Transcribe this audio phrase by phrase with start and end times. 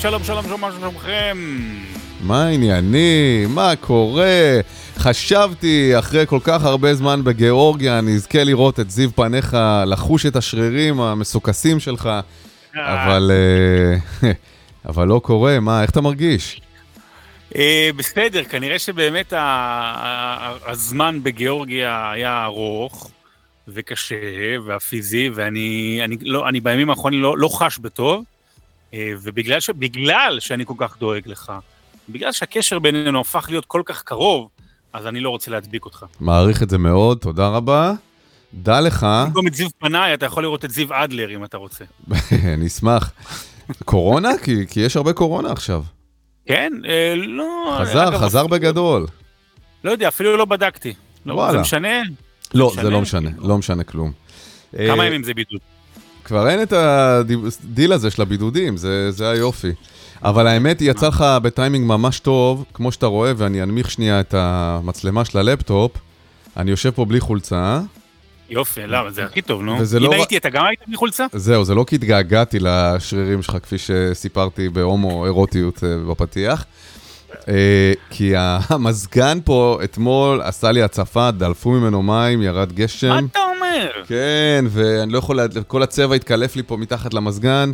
[0.00, 1.38] שלום, שלום, שלום, מה שלומכם?
[2.20, 3.54] מה העניינים?
[3.54, 4.60] מה קורה?
[4.96, 9.56] חשבתי, אחרי כל כך הרבה זמן בגיאורגיה, אני אזכה לראות את זיו פניך,
[9.86, 12.10] לחוש את השרירים המסוכסים שלך,
[12.74, 14.30] אבל, אה,
[14.88, 16.60] אבל לא קורה, מה, איך אתה מרגיש?
[17.56, 19.32] אה, בסדר, כנראה שבאמת
[20.66, 23.10] הזמן בגיאורגיה היה ארוך
[23.68, 24.16] וקשה
[24.64, 28.39] והפיזי, ואני אני, לא, אני בימים האחרונים לא, לא חש בטוב, אה,
[28.94, 31.52] ובגלל ש, בגלל שאני כל כך דואג לך,
[32.08, 34.48] בגלל שהקשר בינינו הפך להיות כל כך קרוב,
[34.92, 36.04] אז אני לא רוצה להדביק אותך.
[36.20, 37.92] מעריך את זה מאוד, תודה רבה.
[38.54, 39.06] דע לך...
[39.26, 41.84] במקום את זיו פנאי, אתה יכול לראות את זיו אדלר אם אתה רוצה.
[42.54, 43.12] אני אשמח.
[43.84, 44.30] קורונה?
[44.44, 45.82] כי, כי יש הרבה קורונה עכשיו.
[46.46, 46.72] כן?
[46.88, 47.78] אה, לא...
[47.80, 48.48] חזר, אגב, חזר אפילו...
[48.48, 49.06] בגדול.
[49.84, 50.94] לא יודע, אפילו לא בדקתי.
[51.26, 51.52] לא, וואלה.
[51.52, 52.02] זה משנה?
[52.54, 52.82] לא, זה, משנה?
[52.82, 54.12] זה לא משנה, לא משנה כלום.
[54.76, 55.60] כמה אה, ימים זה בידוד?
[56.30, 59.72] כבר אין את הדיל הזה של הבידודים, זה, זה היופי.
[60.22, 65.24] אבל האמת, יצא לך בטיימינג ממש טוב, כמו שאתה רואה, ואני אנמיך שנייה את המצלמה
[65.24, 65.92] של הלפטופ.
[66.56, 67.80] אני יושב פה בלי חולצה.
[68.50, 69.10] יופי, למה?
[69.10, 69.76] זה הכי טוב, נו.
[69.76, 70.12] אם לא...
[70.12, 71.26] הייתי, אתה גם היית בלי חולצה?
[71.32, 76.64] זהו, זה לא כי התגעגעתי לשרירים שלך, כפי שסיפרתי בהומו אירוטיות אה, בפתיח.
[77.48, 83.08] אה, כי המזגן פה אתמול עשה לי הצפה, דלפו ממנו מים, ירד גשם.
[83.08, 83.90] מה אתה אומר?
[84.06, 87.72] כן, ואני לא יכול, כל הצבע התקלף לי פה מתחת למזגן.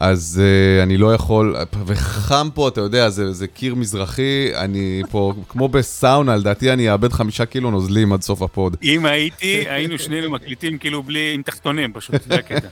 [0.00, 5.32] אז uh, אני לא יכול, וחם פה, אתה יודע, זה, זה קיר מזרחי, אני פה,
[5.48, 8.76] כמו בסאונה, לדעתי אני אאבד חמישה קילו נוזלים עד סוף ה pod.
[8.82, 12.68] אם הייתי, היינו שנינו מקליטים כאילו בלי, עם תחתונים פשוט, זה הקטע.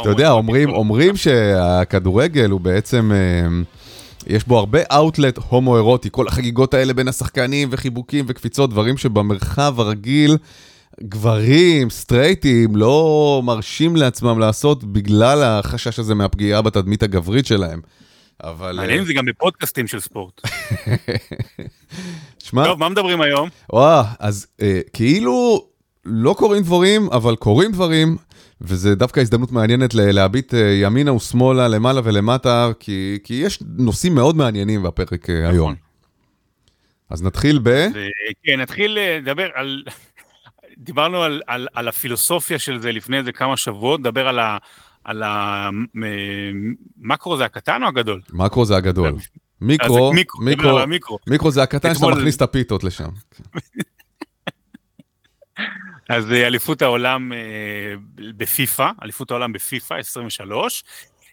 [0.00, 3.12] אתה יודע, אומרים, אומרים שהכדורגל הוא בעצם...
[3.12, 3.75] Uh,
[4.26, 10.36] יש בו הרבה אאוטלט הומואירוטי, כל החגיגות האלה בין השחקנים וחיבוקים וקפיצות, דברים שבמרחב הרגיל
[11.02, 17.80] גברים, סטרייטים, לא מרשים לעצמם לעשות בגלל החשש הזה מהפגיעה בתדמית הגברית שלהם.
[18.44, 18.76] אבל...
[18.76, 20.40] מעניין אם זה גם בפודקאסטים של ספורט.
[22.44, 22.64] שמע...
[22.64, 23.48] טוב, מה מדברים היום?
[23.72, 25.66] וואה, אז אה, כאילו
[26.04, 28.16] לא קורים דברים, אבל קורים דברים,
[28.60, 34.36] וזה דווקא הזדמנות מעניינת להביט אה, ימינה ושמאלה, למעלה ולמטה, כי, כי יש נושאים מאוד
[34.36, 35.54] מעניינים בפרק אה, נכון.
[35.54, 35.74] היום.
[37.10, 37.86] אז נתחיל ב...
[38.44, 39.82] כן, נתחיל אה, לדבר על...
[40.78, 44.58] דיברנו על, על, על הפילוסופיה של זה לפני איזה כמה שבועות, נדבר על ה...
[45.04, 45.22] על
[47.02, 48.20] המקרו זה הקטן או הגדול?
[48.32, 49.14] מקרו זה הגדול.
[49.60, 53.08] מיקרו, מיקרו, מיקרו, מיקרו, מיקרו זה הקטן שאתה מכניס את הפיתות לשם.
[56.08, 57.38] אז אה, אליפות העולם אה,
[58.36, 60.84] בפיפא, אליפות העולם בפיפא 23.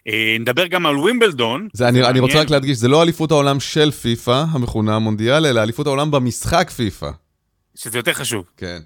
[0.08, 1.68] אה, נדבר גם על ווימבלדון.
[1.72, 5.62] זה, אני, אני רוצה רק להדגיש, זה לא אליפות העולם של פיפא, המכונה המונדיאל, אלא
[5.62, 7.10] אליפות העולם במשחק פיפא.
[7.74, 8.44] שזה יותר חשוב.
[8.56, 8.78] כן.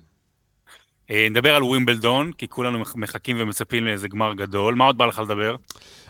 [1.11, 4.75] נדבר על ווימבלדון, כי כולנו מחכים ומצפים לאיזה גמר גדול.
[4.75, 5.57] מה עוד בא לך לדבר?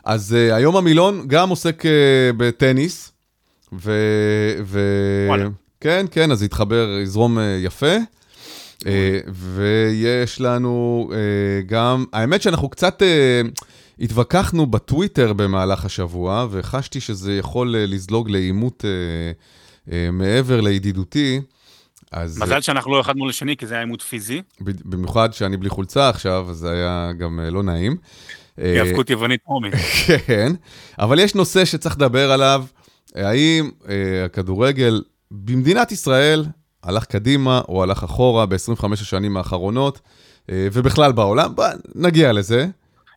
[0.05, 1.89] אז uh, היום המילון גם עוסק uh,
[2.37, 3.13] בטניס,
[3.73, 3.93] ו...
[4.65, 4.81] ו...
[5.81, 7.97] כן, כן, אז יתחבר, יזרום uh, יפה.
[8.87, 11.19] אה, ויש לנו אה,
[11.67, 13.41] גם, האמת שאנחנו קצת אה,
[14.01, 18.85] התווכחנו בטוויטר במהלך השבוע, וחשתי שזה יכול לזלוג לעימות
[20.13, 21.41] מעבר לידידותי.
[22.13, 22.43] אז...
[22.43, 24.43] מזל שאנחנו לא אחד מול השני, כי זה היה עימות פיזי.
[24.61, 27.97] במיוחד שאני בלי חולצה עכשיו, אז זה היה גם לא נעים.
[28.57, 29.71] היאבקות יוונית פרומי.
[30.27, 30.53] כן,
[30.99, 32.65] אבל יש נושא שצריך לדבר עליו,
[33.15, 33.71] האם
[34.25, 36.45] הכדורגל במדינת ישראל
[36.83, 40.01] הלך קדימה או הלך אחורה ב-25 השנים האחרונות,
[40.51, 41.55] אה, ובכלל בעולם,
[41.95, 42.67] נגיע לזה.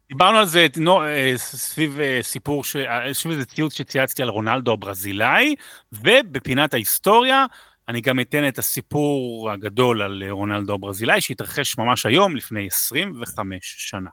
[0.09, 2.75] דיברנו על זה נו, אה, סביב אה, סיפור, ש...
[3.13, 5.55] סביב איזה ציוץ שצייצתי על רונלדו הברזילאי,
[5.93, 7.45] ובפינת ההיסטוריה,
[7.89, 14.09] אני גם אתן את הסיפור הגדול על רונלדו הברזילאי, שהתרחש ממש היום, לפני 25 שנה.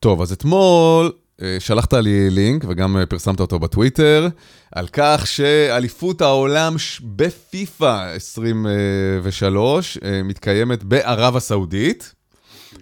[0.00, 1.12] טוב, אז אתמול
[1.58, 4.28] שלחת לי לינק וגם אה, פרסמת אותו בטוויטר,
[4.72, 12.14] על כך שאליפות העולם בפיפא 23 אה, מתקיימת בערב הסעודית,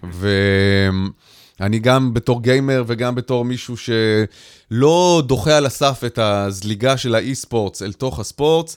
[0.02, 7.82] ואני גם בתור גיימר וגם בתור מישהו שלא דוחה על הסף את הזליגה של האי-ספורטס
[7.82, 8.76] אל תוך הספורטס,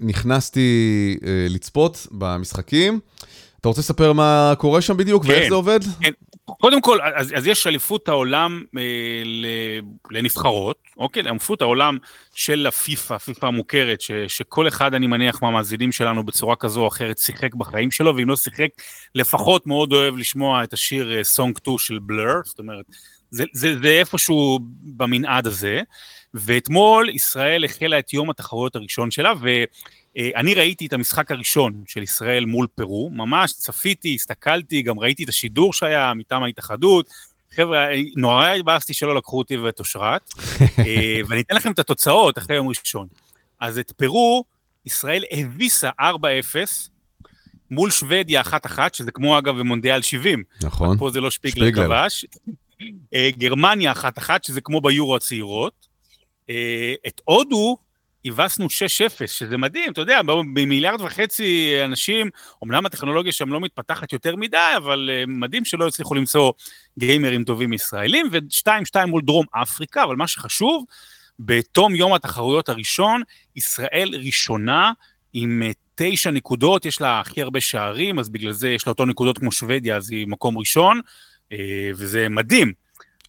[0.00, 1.16] נכנסתי
[1.48, 3.00] לצפות במשחקים.
[3.60, 5.80] אתה רוצה לספר מה קורה שם בדיוק כן, ואיך זה עובד?
[6.00, 6.10] כן,
[6.60, 8.82] קודם כל, אז, אז יש אליפות העולם אה,
[10.10, 11.22] לנבחרות, אוקיי?
[11.22, 11.98] אליפות העולם
[12.34, 17.18] של הפיפ"א, פיפ"א המוכרת, ש, שכל אחד, אני מניח, מהמאזינים שלנו בצורה כזו או אחרת
[17.18, 18.68] שיחק בחיים שלו, ואם לא שיחק,
[19.14, 22.84] לפחות מאוד אוהב לשמוע את השיר סונג אה, 2 של בלר, זאת אומרת,
[23.30, 25.80] זה, זה, זה איפשהו במנעד הזה.
[26.34, 29.48] ואתמול ישראל החלה את יום התחרויות הראשון שלה, ו...
[30.16, 35.28] אני ראיתי את המשחק הראשון של ישראל מול פרו, ממש צפיתי, הסתכלתי, גם ראיתי את
[35.28, 37.10] השידור שהיה מטעם ההתאחדות.
[37.54, 37.86] חבר'ה,
[38.16, 40.30] נורא התבאסתי שלא לקחו אותי ואת אושרת,
[41.28, 43.06] ואני אתן לכם את התוצאות אחרי יום ראשון.
[43.60, 44.44] אז את פרו,
[44.86, 46.04] ישראל הביסה 4-0,
[47.70, 50.42] מול שוודיה 1-1, שזה כמו אגב במונדיאל 70.
[50.62, 50.98] נכון.
[50.98, 52.26] פה זה לא שפיגלר כבש.
[53.14, 55.86] אה, גרמניה 1-1, שזה כמו ביורו הצעירות.
[56.50, 57.76] אה, את הודו
[58.24, 58.68] הבסנו 6-0,
[59.26, 60.20] שזה מדהים, אתה יודע,
[60.54, 62.30] במיליארד וחצי אנשים,
[62.64, 66.52] אמנם הטכנולוגיה שם לא מתפתחת יותר מדי, אבל אה, מדהים שלא הצליחו למצוא
[66.98, 70.84] גיימרים טובים ישראלים, ו-2-2 מול דרום אפריקה, אבל מה שחשוב,
[71.38, 73.22] בתום יום התחרויות הראשון,
[73.56, 74.92] ישראל ראשונה
[75.32, 75.62] עם
[75.94, 79.52] תשע נקודות, יש לה הכי הרבה שערים, אז בגלל זה יש לה אותו נקודות כמו
[79.52, 81.00] שוודיה, אז היא מקום ראשון,
[81.52, 82.81] אה, וזה מדהים.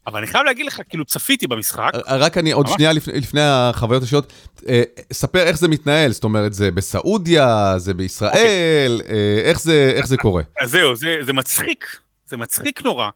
[0.07, 1.91] אבל אני חייב להגיד לך, כאילו צפיתי במשחק.
[2.07, 4.33] רק אני, עוד שנייה לפני, לפני החוויות השונות,
[4.67, 4.83] אה,
[5.13, 9.15] ספר איך זה מתנהל, זאת אומרת, זה בסעודיה, זה בישראל, אוקיי.
[9.15, 10.43] אה, איך, זה, איך זה קורה?
[10.61, 13.09] אז זהו, זה, זה מצחיק, זה מצחיק נורא,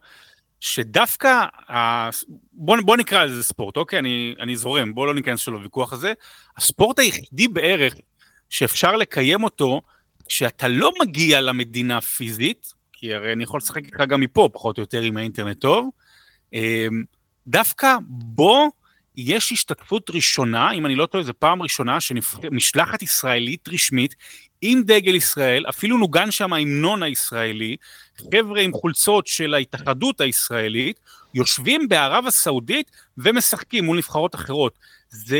[0.60, 1.44] שדווקא,
[2.52, 3.98] בוא, בוא נקרא לזה ספורט, אוקיי?
[3.98, 6.12] אני, אני זורם, בוא לא ניכנס שלו לוויכוח הזה.
[6.56, 7.94] הספורט היחידי בערך
[8.50, 9.80] שאפשר לקיים אותו
[10.28, 14.82] כשאתה לא מגיע למדינה פיזית, כי הרי אני יכול לשחק איתך גם מפה, פחות או
[14.82, 15.88] יותר עם האינטרנט טוב,
[17.46, 18.70] דווקא בו
[19.16, 24.14] יש השתתפות ראשונה, אם אני לא טועה, זו פעם ראשונה שמשלחת ישראלית רשמית
[24.60, 27.76] עם דגל ישראל, אפילו נוגן שם ההמנון הישראלי,
[28.16, 31.00] חבר'ה עם חולצות של ההתאחדות הישראלית,
[31.34, 34.78] יושבים בערב הסעודית ומשחקים מול נבחרות אחרות.
[35.10, 35.38] זה...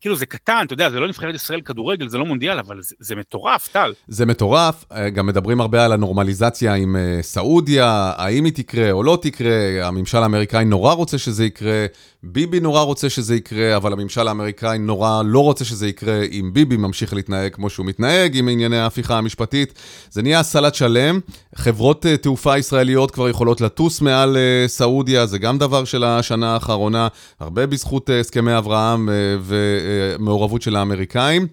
[0.00, 2.94] כאילו זה קטן, אתה יודע, זה לא נבחרת ישראל כדורגל, זה לא מונדיאל, אבל זה,
[3.00, 3.92] זה מטורף, טל.
[4.08, 9.02] זה מטורף, אה, גם מדברים הרבה על הנורמליזציה עם אה, סעודיה, האם היא תקרה או
[9.02, 9.52] לא תקרה,
[9.82, 11.86] הממשל האמריקאי נורא רוצה שזה יקרה,
[12.22, 16.76] ביבי נורא רוצה שזה יקרה, אבל הממשל האמריקאי נורא לא רוצה שזה יקרה אם ביבי
[16.76, 19.74] ממשיך להתנהג כמו שהוא מתנהג עם ענייני ההפיכה המשפטית.
[20.10, 21.20] זה נהיה סלט שלם,
[21.54, 24.36] חברות אה, תעופה ישראליות כבר יכולות לטוס מעל
[24.66, 27.08] סעודיה, זה גם דבר של השנה האחרונה,
[27.40, 29.08] הרבה בזכות הסכמי אברהם
[29.40, 29.78] ו...
[30.18, 31.46] מעורבות של האמריקאים.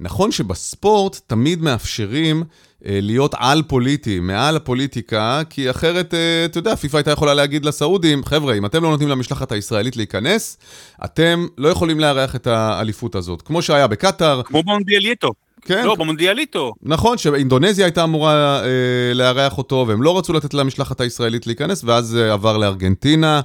[0.00, 2.44] נכון שבספורט תמיד מאפשרים
[2.86, 8.24] אה, להיות על-פוליטי, מעל הפוליטיקה, כי אחרת, אה, אתה יודע, פיפ"א הייתה יכולה להגיד לסעודים,
[8.24, 10.58] חבר'ה, אם אתם לא נותנים למשלחת הישראלית להיכנס,
[11.04, 13.42] אתם לא יכולים לארח את האליפות הזאת.
[13.42, 14.42] כמו שהיה בקטאר.
[14.42, 15.32] כמו במונדיאליטו.
[15.64, 15.84] כן.
[15.84, 16.72] לא, במונדיאליטו.
[16.82, 22.16] נכון, שאינדונזיה הייתה אמורה אה, לארח אותו, והם לא רצו לתת למשלחת הישראלית להיכנס, ואז
[22.16, 23.40] אה, עבר לארגנטינה,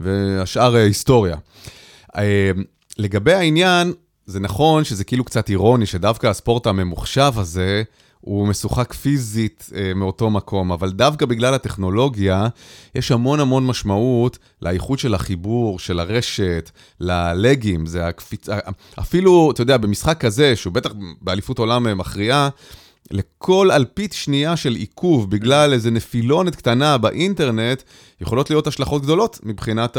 [0.00, 1.36] והשאר היסטוריה.
[2.98, 3.92] אה, לגבי העניין,
[4.26, 7.82] זה נכון שזה כאילו קצת אירוני שדווקא הספורט הממוחשב הזה,
[8.20, 12.48] הוא משוחק פיזית אה, מאותו מקום, אבל דווקא בגלל הטכנולוגיה,
[12.94, 18.58] יש המון המון משמעות לאיכות של החיבור, של הרשת, ללגים, זה הקפיצה,
[18.98, 20.90] אפילו, אתה יודע, במשחק כזה, שהוא בטח
[21.20, 22.48] באליפות עולם מכריעה,
[23.10, 27.82] לכל אלפית שנייה של עיכוב בגלל איזה נפילונת קטנה באינטרנט,
[28.20, 29.96] יכולות להיות השלכות גדולות מבחינת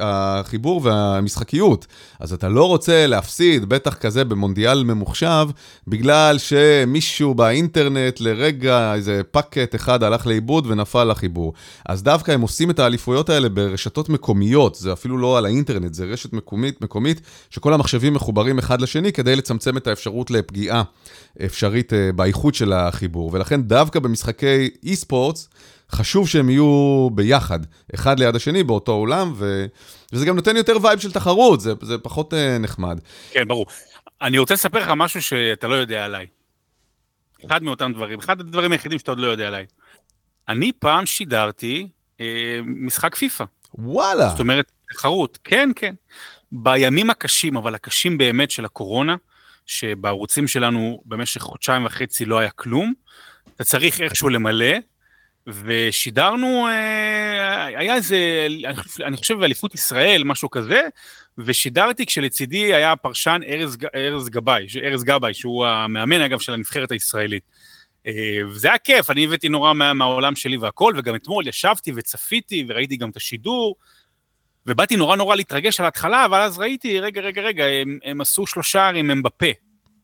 [0.00, 1.86] החיבור והמשחקיות.
[2.20, 5.48] אז אתה לא רוצה להפסיד, בטח כזה במונדיאל ממוחשב,
[5.88, 11.52] בגלל שמישהו באינטרנט לרגע, איזה פאקט אחד הלך לאיבוד ונפל לחיבור.
[11.88, 16.04] אז דווקא הם עושים את האליפויות האלה ברשתות מקומיות, זה אפילו לא על האינטרנט, זה
[16.04, 20.82] רשת מקומית, מקומית שכל המחשבים מחוברים אחד לשני כדי לצמצם את האפשרות לפגיעה
[21.44, 23.30] אפשרית אה, באיכות של החיבור.
[23.32, 25.48] ולכן דווקא במשחקי esports,
[25.90, 27.58] חשוב שהם יהיו ביחד,
[27.94, 29.66] אחד ליד השני באותו אולם, ו...
[30.12, 33.00] וזה גם נותן יותר vibe של תחרות, זה, זה פחות uh, נחמד.
[33.30, 33.66] כן, ברור.
[34.22, 36.26] אני רוצה לספר לך משהו שאתה לא יודע עליי.
[37.46, 39.66] אחד מאותם דברים, אחד הדברים היחידים שאתה עוד לא יודע עליי.
[40.48, 41.88] אני פעם שידרתי
[42.20, 43.44] אה, משחק פיפא.
[43.74, 44.28] וואלה.
[44.28, 45.94] זאת אומרת, תחרות, כן, כן.
[46.52, 49.16] בימים הקשים, אבל הקשים באמת של הקורונה,
[49.70, 52.92] שבערוצים שלנו במשך חודשיים וחצי לא היה כלום,
[53.56, 54.76] אתה צריך איכשהו למלא,
[55.46, 58.46] ושידרנו, אה, היה איזה,
[59.04, 60.80] אני חושב באליפות ישראל, משהו כזה,
[61.38, 67.42] ושידרתי כשלצידי היה פרשן ארז, ארז גבאי, ארז גבאי, שהוא המאמן אגב של הנבחרת הישראלית.
[68.06, 72.64] אה, וזה היה כיף, אני הבאתי נורא מה, מהעולם שלי והכל, וגם אתמול ישבתי וצפיתי
[72.68, 73.74] וראיתי גם את השידור,
[74.66, 78.46] ובאתי נורא נורא להתרגש על ההתחלה, אבל אז ראיתי, רגע, רגע, רגע, הם, הם עשו
[78.46, 79.46] שלושה ערים הם בפה.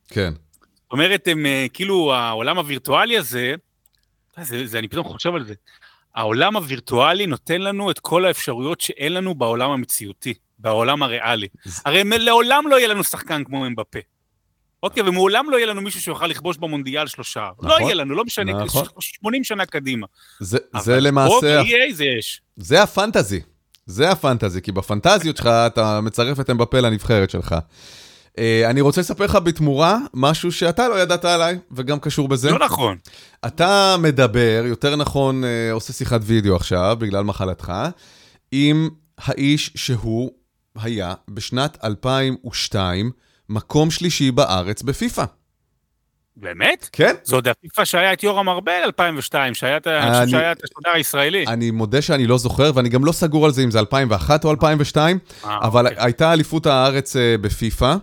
[0.07, 0.33] כן.
[0.33, 3.55] זאת אומרת, הם אה, כאילו, העולם הווירטואלי הזה,
[4.41, 5.53] זה, זה, אני פתאום חושב על זה.
[6.15, 11.47] העולם הווירטואלי נותן לנו את כל האפשרויות שאין לנו בעולם המציאותי, בעולם הריאלי.
[11.85, 13.99] הרי לעולם לא יהיה לנו שחקן כמו אמבפה.
[14.83, 17.39] אוקיי, ומעולם לא יהיה לנו מישהו שיוכל לכבוש במונדיאל שלושה.
[17.39, 18.85] לא נכון, לא יהיה לנו, לא משנה, נכון.
[18.99, 20.07] 80 שנה קדימה.
[20.39, 21.35] זה, זה למעשה...
[21.35, 22.41] אבל פה ב-EA זה יש.
[22.55, 23.41] זה הפנטזי.
[23.87, 27.55] זה הפנטזי, כי בפנטזיות שלך אתה מצרף את אמבפה לנבחרת שלך.
[28.65, 32.51] אני רוצה לספר לך בתמורה משהו שאתה לא ידעת עליי, וגם קשור בזה.
[32.51, 32.97] לא נכון.
[33.45, 37.73] אתה מדבר, יותר נכון, עושה שיחת וידאו עכשיו, בגלל מחלתך,
[38.51, 40.31] עם האיש שהוא
[40.75, 43.11] היה בשנת 2002
[43.49, 45.25] מקום שלישי בארץ בפיפ"א.
[46.39, 46.89] באמת?
[46.91, 47.15] כן.
[47.23, 51.45] זה עוד הפיפ"א שהיה את יורם ארבל 2002, שהיה את השדר הישראלי.
[51.47, 54.51] אני מודה שאני לא זוכר, ואני גם לא סגור על זה אם זה 2001 או
[54.51, 56.03] 2002, אה, אבל אוקיי.
[56.03, 57.95] הייתה אליפות הארץ אה, בפיפ"א,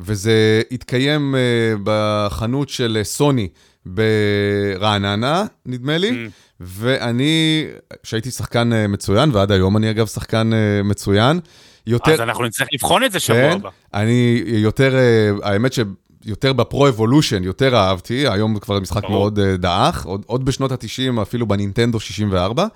[0.00, 1.40] וזה התקיים אה,
[1.84, 3.48] בחנות של סוני
[3.86, 6.30] ברעננה, נדמה לי, mm.
[6.60, 7.66] ואני,
[8.02, 10.50] שהייתי שחקן מצוין, ועד היום אני אגב שחקן
[10.84, 11.40] מצוין,
[11.86, 12.12] יותר...
[12.12, 13.68] אז אנחנו נצטרך לבחון את זה שבוע כן, הבא.
[13.94, 14.94] אני יותר,
[15.42, 15.80] האמת ש...
[16.24, 19.12] יותר בפרו-אבולושן, יותר אהבתי, היום כבר משחק ברור.
[19.12, 22.66] מאוד uh, דעך, עוד, עוד בשנות ה-90, אפילו בנינטנדו 64,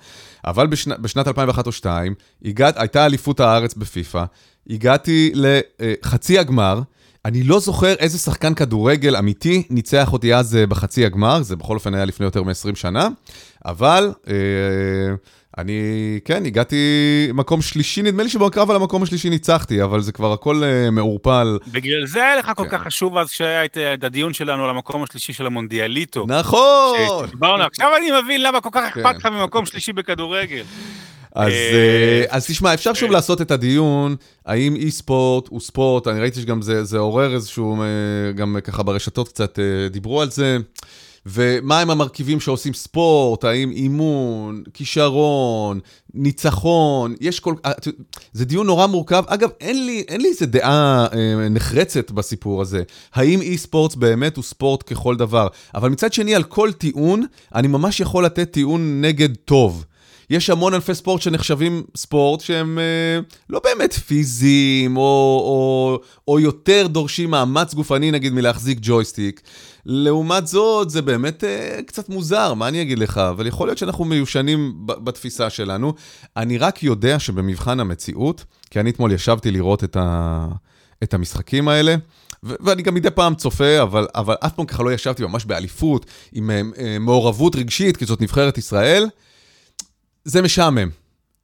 [0.45, 2.13] אבל בשנ, בשנת 2001 או 2002,
[2.45, 4.25] הגעת, הייתה אליפות הארץ בפיפ"א,
[4.69, 6.81] הגעתי לחצי הגמר,
[7.25, 11.75] אני לא זוכר איזה שחקן כדורגל אמיתי ניצח אותי אז uh, בחצי הגמר, זה בכל
[11.75, 13.07] אופן היה לפני יותר מ-20 שנה,
[13.65, 14.11] אבל...
[14.25, 14.29] Uh,
[15.57, 16.75] אני, כן, הגעתי
[17.33, 21.57] מקום שלישי, נדמה לי שבקרב על המקום השלישי ניצחתי, אבל זה כבר הכל uh, מעורפל.
[21.67, 22.69] בגלל זה היה לך כל כן.
[22.69, 26.25] כך חשוב אז שהיה את, הדיון שלנו על המקום השלישי של המונדיאליטו.
[26.27, 27.29] נכון!
[27.65, 28.99] עכשיו אני מבין למה כל כך כן.
[28.99, 30.63] אכפת לך ממקום שלישי בכדורגל.
[31.35, 36.07] אז, אה, אה, אז תשמע, אפשר שוב לעשות את הדיון, האם אי ספורט הוא ספורט,
[36.07, 37.83] אני ראיתי שגם זה, זה עורר איזשהו,
[38.35, 39.59] גם ככה ברשתות קצת
[39.91, 40.57] דיברו על זה.
[41.25, 45.79] ומה הם המרכיבים שעושים ספורט, האם אימון, כישרון,
[46.13, 47.53] ניצחון, יש כל...
[47.65, 47.71] אה,
[48.33, 49.23] זה דיון נורא מורכב.
[49.27, 52.83] אגב, אין לי, אין לי איזה דעה אה, נחרצת בסיפור הזה.
[53.13, 55.47] האם אי ספורט באמת הוא ספורט ככל דבר?
[55.75, 59.85] אבל מצד שני, על כל טיעון, אני ממש יכול לתת טיעון נגד טוב.
[60.29, 66.87] יש המון ענפי ספורט שנחשבים ספורט שהם אה, לא באמת פיזיים, או, או, או יותר
[66.87, 69.41] דורשים מאמץ גופני, נגיד, מלהחזיק ג'ויסטיק.
[69.85, 73.17] לעומת זאת, זה באמת אה, קצת מוזר, מה אני אגיד לך?
[73.17, 75.93] אבל יכול להיות שאנחנו מיושנים בתפיסה שלנו.
[76.37, 80.47] אני רק יודע שבמבחן המציאות, כי אני אתמול ישבתי לראות את, ה,
[81.03, 81.95] את המשחקים האלה,
[82.43, 86.51] ואני גם מדי פעם צופה, אבל, אבל אף פעם ככה לא ישבתי ממש באליפות, עם
[86.51, 89.07] אה, אה, מעורבות רגשית, כי זאת נבחרת ישראל.
[90.23, 90.89] זה משעמם.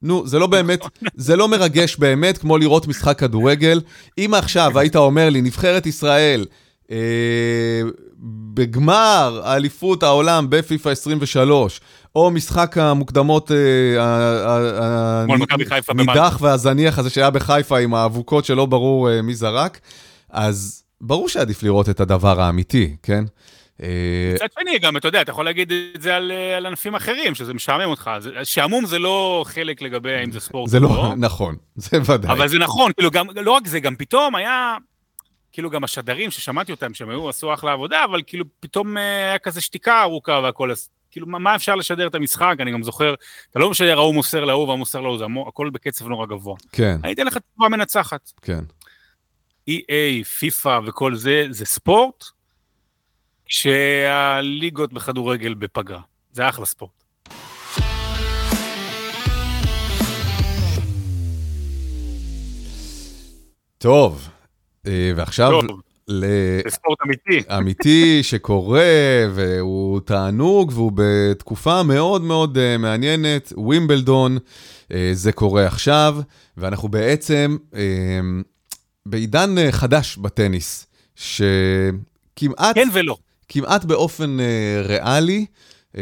[0.01, 0.79] נו, זה לא באמת,
[1.15, 3.81] זה לא מרגש באמת כמו לראות משחק כדורגל.
[4.17, 6.45] אם עכשיו היית אומר לי, נבחרת ישראל,
[6.91, 6.97] אה,
[8.53, 11.81] בגמר האליפות העולם בפיפ"א 23,
[12.15, 15.23] או משחק המוקדמות אה,
[15.89, 19.79] הנידח והזניח הזה שהיה בחיפה עם האבוקות שלא ברור אה, מי זרק,
[20.29, 23.23] אז ברור שעדיף לראות את הדבר האמיתי, כן?
[23.83, 23.87] אה,
[24.35, 27.53] מצד שני, גם, אתה יודע, אתה יכול להגיד את זה על, על ענפים אחרים, שזה
[27.53, 28.11] משעמם אותך.
[28.43, 32.31] שעמום זה לא חלק לגבי האם זה ספורט זה לא, לא, נכון, זה ודאי.
[32.31, 34.77] אבל זה נכון, כאילו, גם, לא רק זה, גם פתאום היה,
[35.51, 39.39] כאילו, גם השדרים ששמעתי אותם, שהם היו, עשו אחלה עבודה, אבל כאילו, פתאום אה, היה
[39.39, 42.55] כזה שתיקה ארוכה והכל, אז כאילו, מה אפשר לשדר את המשחק?
[42.59, 43.13] אני גם זוכר,
[43.51, 46.55] אתה לא משדר ההוא מוסר להוא וההוא מוסר להוא, זה הכל בקצב נורא גבוה.
[46.71, 46.97] כן.
[47.03, 48.31] אני אתן לך תשובה מנצחת.
[48.41, 48.63] כן.
[49.69, 52.23] EA, פיפא וכל זה, זה ספורט,
[53.47, 56.01] שהליגות בכדורגל בפגרה.
[56.31, 56.91] זה אחלה ספורט.
[63.77, 64.29] טוב,
[64.85, 65.61] ועכשיו...
[65.61, 65.81] טוב.
[66.07, 67.53] לספורט אמיתי.
[67.57, 68.83] אמיתי שקורה,
[69.33, 76.17] והוא תענוג, והוא בתקופה מאוד מאוד uh, מעניינת, ווימבלדון, uh, זה קורה עכשיו,
[76.57, 77.75] ואנחנו בעצם uh,
[79.05, 82.75] בעידן uh, חדש בטניס, שכמעט...
[82.75, 83.15] כן ולא.
[83.49, 85.45] כמעט באופן uh, ריאלי,
[85.93, 85.97] uh,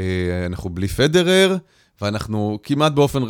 [0.45, 1.57] אנחנו בלי פדרר,
[2.01, 3.23] ואנחנו כמעט באופן,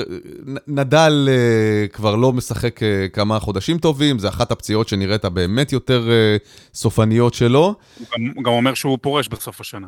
[0.67, 6.07] נדל uh, כבר לא משחק uh, כמה חודשים טובים, זה אחת הפציעות שנראית באמת יותר
[6.07, 7.75] uh, סופניות שלו.
[7.99, 9.87] הוא גם, גם אומר שהוא פורש בסוף השנה.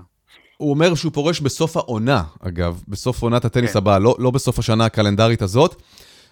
[0.57, 3.77] הוא אומר שהוא פורש בסוף העונה, אגב, בסוף עונת הטניס כן.
[3.77, 5.81] הבאה, לא, לא בסוף השנה הקלנדרית הזאת.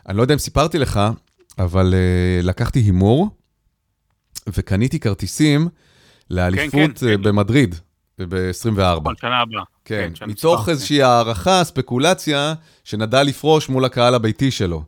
[0.07, 0.99] אני לא יודע אם סיפרתי לך,
[1.59, 3.29] אבל uh, לקחתי הימור,
[4.47, 5.67] וקניתי כרטיסים
[6.29, 7.21] לאליפות כן, כן, כן.
[7.21, 7.75] במדריד,
[8.29, 8.99] ב-24.
[8.99, 9.63] נכון, שנה הבאה.
[9.85, 11.01] כן, כן מתוך איזושהי.
[11.03, 14.83] הערכה, ספקולציה, שנדע לפרוש מול הקהל הביתי שלו.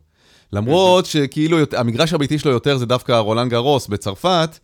[0.54, 4.60] למרות שכאילו המגרש הביתי שלו יותר זה דווקא רולנד גרוס בצרפת.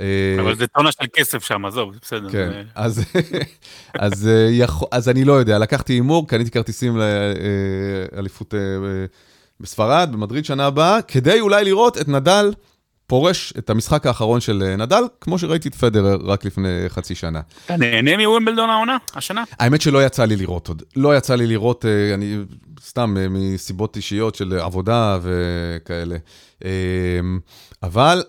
[0.00, 2.30] אה, אבל זה טונה של כסף שם, עזוב, בסדר.
[2.30, 3.04] כן, אז,
[3.98, 7.00] אז, אה, אז אני לא יודע, לקחתי הימור, קניתי כרטיסים
[8.12, 8.60] לאליפות אה,
[9.60, 12.52] בספרד, במדריד שנה הבאה, כדי אולי לראות את נדל
[13.08, 17.40] פורש את המשחק האחרון של אה, נדל, כמו שראיתי את פדרר רק לפני חצי שנה.
[17.64, 19.44] אתה נהנה מווימבלדון העונה, השנה?
[19.58, 20.82] האמת שלא יצא לי לראות עוד.
[20.96, 22.36] לא יצא לי לראות, אה, אני
[22.80, 26.16] סתם אה, מסיבות אישיות של עבודה וכאלה.
[27.82, 28.22] אבל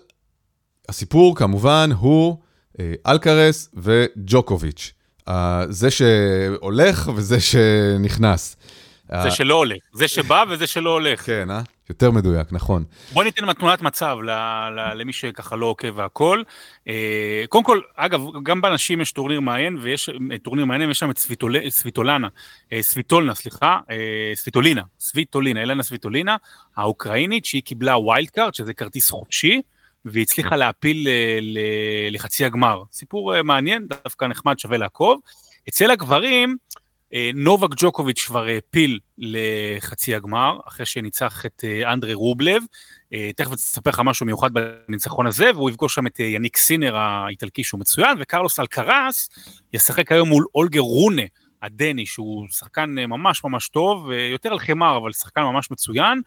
[0.88, 2.36] הסיפור כמובן הוא
[3.06, 4.92] אלקרס וג'וקוביץ'.
[5.68, 8.56] זה שהולך וזה שנכנס.
[9.22, 11.26] זה שלא הולך, זה שבא וזה שלא הולך.
[11.26, 11.60] כן, אה?
[11.90, 12.84] יותר מדויק, נכון.
[13.12, 14.16] בוא ניתן תמונת מצב
[14.94, 16.42] למי שככה לא עוקב והכל.
[16.88, 20.10] אה, קודם כל, אגב, גם בנשים יש טורניר מעניין, ויש
[20.42, 21.18] טורניר מעניין, יש שם את
[21.70, 22.28] סביטולנה,
[22.80, 23.78] סביטולנה, סליחה,
[24.34, 26.36] סביטולינה, סביטולינה, אלנה סביטולינה,
[26.76, 29.62] האוקראינית, שהיא קיבלה wild card, שזה כרטיס חופשי.
[30.04, 31.08] והיא הצליחה להפיל
[32.10, 32.82] לחצי הגמר.
[32.92, 35.20] סיפור מעניין, דווקא נחמד, שווה לעקוב.
[35.68, 36.79] אצל הגברים, אה,
[37.34, 42.62] נובק ג'וקוביץ' כבר העפיל לחצי הגמר, אחרי שניצח את אה, אנדרי רובלב.
[43.12, 47.64] אה, תכף אספר לך משהו מיוחד בניצחון הזה, והוא יפגוש שם את יניק סינר האיטלקי
[47.64, 49.28] שהוא מצוין, וקרלוס אלקרס
[49.72, 51.22] ישחק היום מול אולגר רונה
[51.62, 56.20] הדני, שהוא שחקן ממש ממש טוב, יותר על חמר, אבל שחקן ממש מצוין.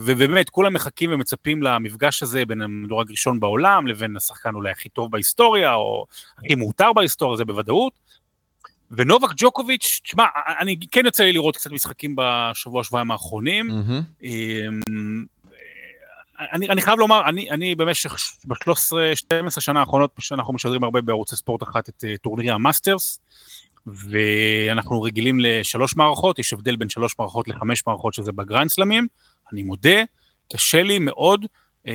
[0.00, 5.12] ובאמת, כולם מחכים ומצפים למפגש הזה בין המדורג ראשון בעולם, לבין השחקן אולי הכי טוב
[5.12, 6.06] בהיסטוריה, או
[6.38, 8.07] הכי מעוטר בהיסטוריה, זה בוודאות.
[8.90, 10.24] ונובק ג'וקוביץ', תשמע,
[10.60, 13.70] אני כן יוצא לי לראות קצת משחקים בשבוע, שבועיים האחרונים.
[13.70, 14.24] Mm-hmm.
[16.52, 21.62] אני, אני חייב לומר, אני, אני במשך, ב-13-12 שנה האחרונות, שאנחנו משדרים הרבה בערוצי ספורט
[21.62, 23.20] אחת את uh, טורנירי ה Masters,
[23.86, 29.06] ואנחנו רגילים לשלוש מערכות, יש הבדל בין שלוש מערכות לחמש מערכות שזה בגרנד סלמים,
[29.52, 30.02] אני מודה,
[30.52, 31.88] קשה לי מאוד uh,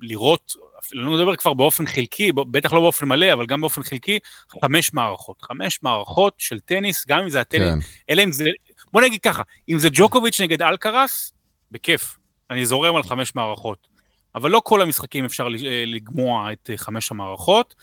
[0.00, 0.52] לראות
[0.92, 4.18] לא מדבר כבר באופן חלקי, בטח לא באופן מלא, אבל גם באופן חלקי,
[4.62, 5.42] חמש מערכות.
[5.42, 7.78] חמש מערכות של טניס, גם אם זה הטניס, כן.
[8.10, 8.50] אלא אם זה,
[8.92, 11.32] בוא נגיד ככה, אם זה ג'וקוביץ' נגד אלקרס,
[11.70, 12.16] בכיף,
[12.50, 13.92] אני זורם על חמש מערכות.
[14.34, 15.48] אבל לא כל המשחקים אפשר
[15.86, 17.74] לגמוע את אה, חמש המערכות.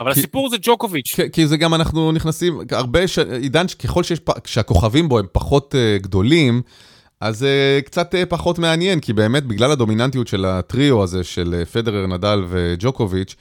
[0.00, 1.14] אבל כי, הסיפור זה ג'וקוביץ'.
[1.14, 3.18] כי, כי זה גם אנחנו נכנסים, הרבה, ש...
[3.18, 6.62] עידן שככל שיש, שהכוכבים בו הם פחות uh, גדולים,
[7.22, 7.46] אז uh,
[7.86, 12.44] קצת uh, פחות מעניין, כי באמת בגלל הדומיננטיות של הטריו הזה של uh, פדרר, נדל
[12.48, 13.34] וג'וקוביץ',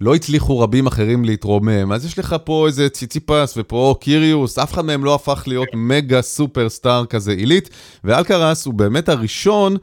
[0.00, 4.84] לא הצליחו רבים אחרים להתרומם, אז יש לך פה איזה ציציפס ופה קיריוס, אף אחד
[4.84, 7.70] מהם לא הפך להיות מגה סופר סטאר כזה עילית,
[8.04, 9.76] ואלקרס הוא באמת הראשון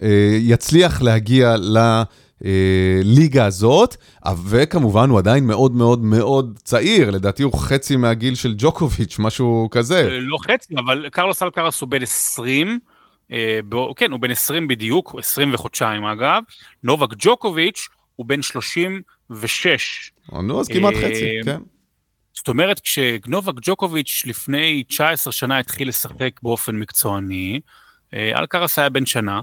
[0.00, 2.02] שיצליח uh, להגיע ל...
[2.44, 3.96] הליגה הזאת,
[4.46, 10.08] וכמובן הוא עדיין מאוד מאוד מאוד צעיר, לדעתי הוא חצי מהגיל של ג'וקוביץ', משהו כזה.
[10.20, 12.78] לא חצי, אבל קרלוס אלקרס הוא בן 20,
[13.32, 13.60] אה,
[13.96, 16.42] כן, הוא בן 20 בדיוק, 20 וחודשיים אגב,
[16.82, 20.12] נובק ג'וקוביץ' הוא בן 36.
[20.32, 21.60] נו, אז כמעט חצי, כן.
[22.34, 27.83] זאת אומרת, כשנובק ג'וקוביץ' לפני 19 שנה התחיל לשחק באופן מקצועני, אה,
[28.14, 29.40] אלקרס היה בן שנה,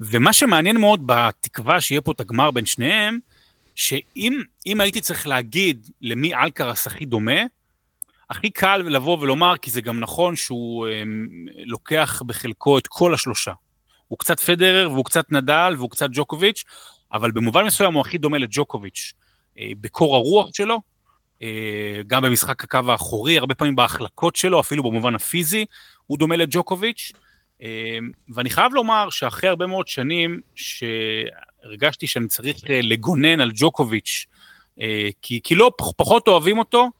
[0.00, 3.18] ומה שמעניין מאוד בתקווה שיהיה פה את הגמר בין שניהם,
[3.74, 7.40] שאם הייתי צריך להגיד למי אלקרס הכי דומה,
[8.30, 13.14] הכי קל לבוא ולומר, כי זה גם נכון שהוא הם, אה, לוקח בחלקו את כל
[13.14, 13.52] השלושה.
[14.08, 16.64] הוא קצת פדרר והוא קצת נדל והוא קצת ג'וקוביץ',
[17.12, 19.12] אבל במובן מסוים הוא הכי דומה לג'וקוביץ'.
[19.58, 20.80] אה, בקור הרוח שלו,
[22.06, 25.66] גם במשחק הקו האחורי, הרבה פעמים בהחלקות שלו, אפילו במובן הפיזי,
[26.06, 27.12] הוא דומה לג'וקוביץ'.
[27.60, 34.26] אמ, ואני חייב לומר שאחרי הרבה מאוד שנים שהרגשתי שאני צריך אה, לגונן על ג'וקוביץ',
[34.80, 36.90] אה, כי, כי לא פחות אוהבים אותו,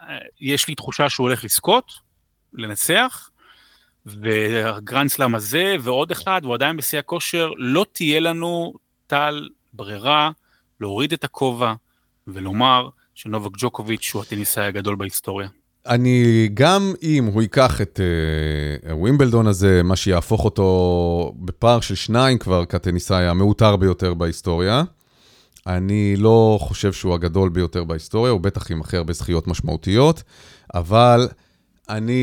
[0.00, 1.92] אה, יש לי תחושה שהוא הולך לזכות,
[2.52, 3.30] לנצח,
[4.06, 8.74] והגרנדסלאם הזה ועוד אחד, והוא עדיין בשיא הכושר, לא תהיה לנו
[9.06, 10.30] טל ברירה
[10.80, 11.74] להוריד את הכובע
[12.26, 15.48] ולומר שנובק ג'וקוביץ' הוא הטניסאי הגדול בהיסטוריה.
[15.86, 18.00] אני, גם אם הוא ייקח את
[18.84, 24.82] uh, הווימבלדון הזה, מה שיהפוך אותו בפער של שניים כבר כטניסאי המעוטר ביותר בהיסטוריה,
[25.66, 30.22] אני לא חושב שהוא הגדול ביותר בהיסטוריה, הוא בטח עם הכי הרבה זכיות משמעותיות,
[30.74, 31.28] אבל
[31.88, 32.22] אני...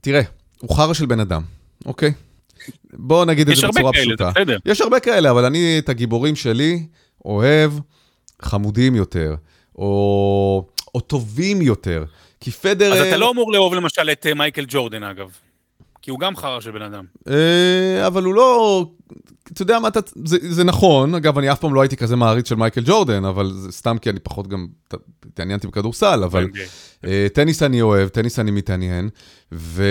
[0.00, 0.22] תראה,
[0.60, 1.42] הוא חרא של בן אדם,
[1.86, 2.12] אוקיי?
[2.92, 4.30] בוא נגיד את זה בצורה כאלה, פשוטה.
[4.66, 6.86] יש הרבה כאלה, אבל אני את הגיבורים שלי
[7.24, 7.72] אוהב
[8.42, 9.34] חמודים יותר,
[9.78, 12.04] או, או טובים יותר.
[12.46, 12.92] כי פדר...
[12.92, 15.30] אז אתה לא אמור לאהוב למשל את אה, מייקל ג'ורדן אגב.
[16.02, 17.04] כי הוא גם חרא של בן אדם.
[17.28, 18.86] אה, אבל הוא לא...
[19.52, 19.88] אתה יודע מה,
[20.24, 23.52] זה, זה נכון, אגב, אני אף פעם לא הייתי כזה מעריץ של מייקל ג'ורדן, אבל
[23.52, 24.66] זה סתם כי אני פחות גם
[25.32, 26.46] התעניינתי בכדורסל, אבל
[27.04, 29.08] אה, טניס אני אוהב, טניס אני מתעניין,
[29.52, 29.84] ו...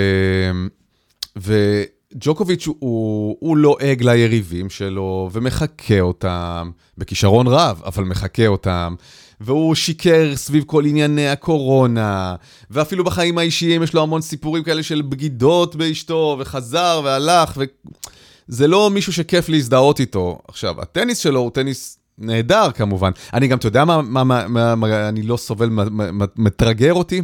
[1.35, 8.95] וג'וקוביץ' הוא, הוא לועג לא ליריבים שלו ומחקה אותם, בכישרון רב, אבל מחקה אותם.
[9.41, 12.35] והוא שיקר סביב כל ענייני הקורונה,
[12.71, 18.89] ואפילו בחיים האישיים יש לו המון סיפורים כאלה של בגידות באשתו, וחזר והלך, וזה לא
[18.89, 20.39] מישהו שכיף להזדהות איתו.
[20.47, 23.11] עכשיו, הטניס שלו הוא טניס נהדר כמובן.
[23.33, 26.93] אני גם, אתה יודע מה, מה, מה, מה אני לא סובל, מה, מה, מה, מטרגר
[26.93, 27.21] אותי?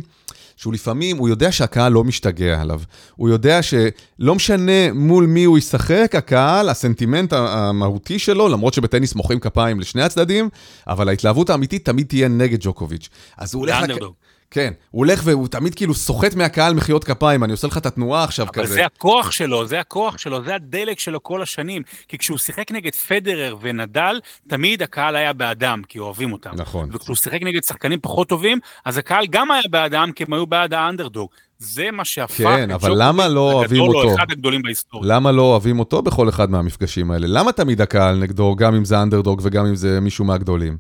[0.62, 2.82] שהוא לפעמים, הוא יודע שהקהל לא משתגע עליו.
[3.16, 9.40] הוא יודע שלא משנה מול מי הוא ישחק, הקהל, הסנטימנט המהותי שלו, למרות שבטניס מוחאים
[9.40, 10.50] כפיים לשני הצדדים,
[10.88, 13.10] אבל ההתלהבות האמיתית תמיד תהיה נגד ג'וקוביץ'.
[13.38, 13.76] אז הוא הולך...
[13.88, 14.02] לק...
[14.52, 18.24] כן, הוא הולך והוא תמיד כאילו סוחט מהקהל מחיאות כפיים, אני עושה לך את התנועה
[18.24, 18.64] עכשיו אבל כזה.
[18.64, 21.82] אבל זה הכוח שלו, זה הכוח שלו, זה הדלק שלו כל השנים.
[22.08, 26.52] כי כשהוא שיחק נגד פדרר ונדל, תמיד הקהל היה באדם, כי אוהבים אותם.
[26.54, 26.90] נכון.
[26.94, 30.74] וכשהוא שיחק נגד שחקנים פחות טובים, אז הקהל גם היה באדם, כי הם היו בעד
[30.74, 31.30] האנדרדוג.
[31.58, 34.04] זה מה שהפך כן, אבל למה לא אוהבים אותו?
[34.04, 35.16] או אחד הגדולים בהיסטוריה.
[35.16, 37.28] למה לא אוהבים אותו בכל אחד מהמפגשים האלה?
[37.28, 40.78] למה תמיד הקהל נגדו, גם אם זה אנדרדוג וגם אם זה מישהו מהגדולים?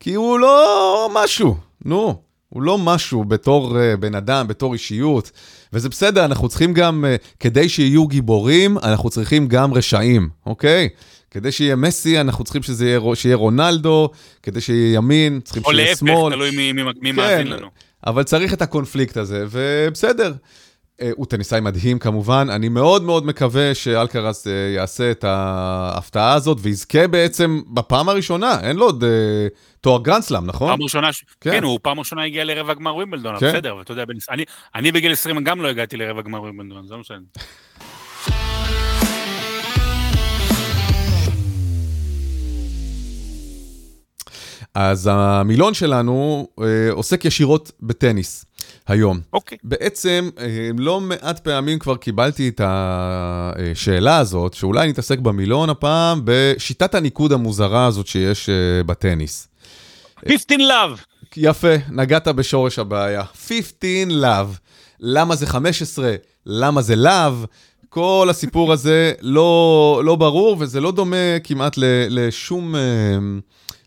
[0.00, 2.25] כי הוא לא משהו, נו.
[2.56, 5.30] הוא לא משהו בתור uh, בן אדם, בתור אישיות,
[5.72, 10.88] וזה בסדר, אנחנו צריכים גם, uh, כדי שיהיו גיבורים, אנחנו צריכים גם רשעים, אוקיי?
[11.30, 14.10] כדי שיהיה מסי, אנחנו צריכים שזה יהיה, שיהיה רונלדו,
[14.42, 16.10] כדי שיהיה ימין, צריכים שיהיה שמאל.
[16.10, 17.66] או להפך, תלוי מי, מי, מי כן, מאזין לנו.
[18.06, 20.32] אבל צריך את הקונפליקט הזה, ובסדר.
[21.00, 27.08] אה, הוא טניסאי מדהים כמובן, אני מאוד מאוד מקווה שאלקרס יעשה את ההפתעה הזאת ויזכה
[27.08, 29.04] בעצם בפעם הראשונה, אין לו עוד
[29.80, 30.68] תואר גרנדסלאם, נכון?
[30.68, 31.50] פעם ראשונה, כן.
[31.50, 33.48] כן, הוא פעם ראשונה הגיע לרבע גמר ווימבלדון, כן.
[33.48, 37.00] בסדר, ואתה יודע, אני, אני בגיל 20 גם לא הגעתי לרבע גמר ווימבלדון, זה לא
[37.00, 37.18] משנה.
[44.74, 48.45] אז המילון שלנו אה, עוסק ישירות בטניס
[48.86, 49.20] היום.
[49.32, 49.58] אוקיי.
[49.64, 56.94] בעצם, אה, לא מעט פעמים כבר קיבלתי את השאלה הזאת, שאולי נתעסק במילון הפעם, בשיטת
[56.94, 59.48] הניקוד המוזרה הזאת שיש אה, בטניס.
[60.28, 61.00] 15 love.
[61.36, 63.24] יפה, נגעת בשורש הבעיה.
[63.24, 64.58] 15 love.
[65.00, 66.14] למה זה 15?
[66.46, 67.46] למה זה love?
[67.88, 71.74] כל הסיפור הזה לא, לא ברור, וזה לא דומה כמעט
[72.08, 72.78] לשום uh,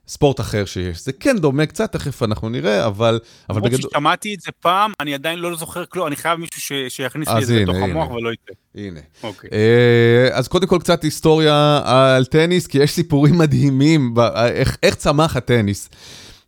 [0.09, 1.05] ספורט אחר שיש.
[1.05, 3.19] זה כן דומה קצת, תכף אנחנו נראה, אבל,
[3.49, 3.89] אבל בגדול...
[3.89, 6.71] כששמעתי את זה פעם, אני עדיין לא זוכר כלום, אני חייב מישהו ש...
[6.89, 8.53] שיכניס לי את זה לתוך המוח ולא ייתן.
[8.75, 8.99] הנה.
[9.23, 9.49] אוקיי.
[9.49, 14.13] Uh, אז קודם כל קצת היסטוריה על טניס, כי יש סיפורים מדהימים,
[14.53, 15.89] איך, איך צמח הטניס.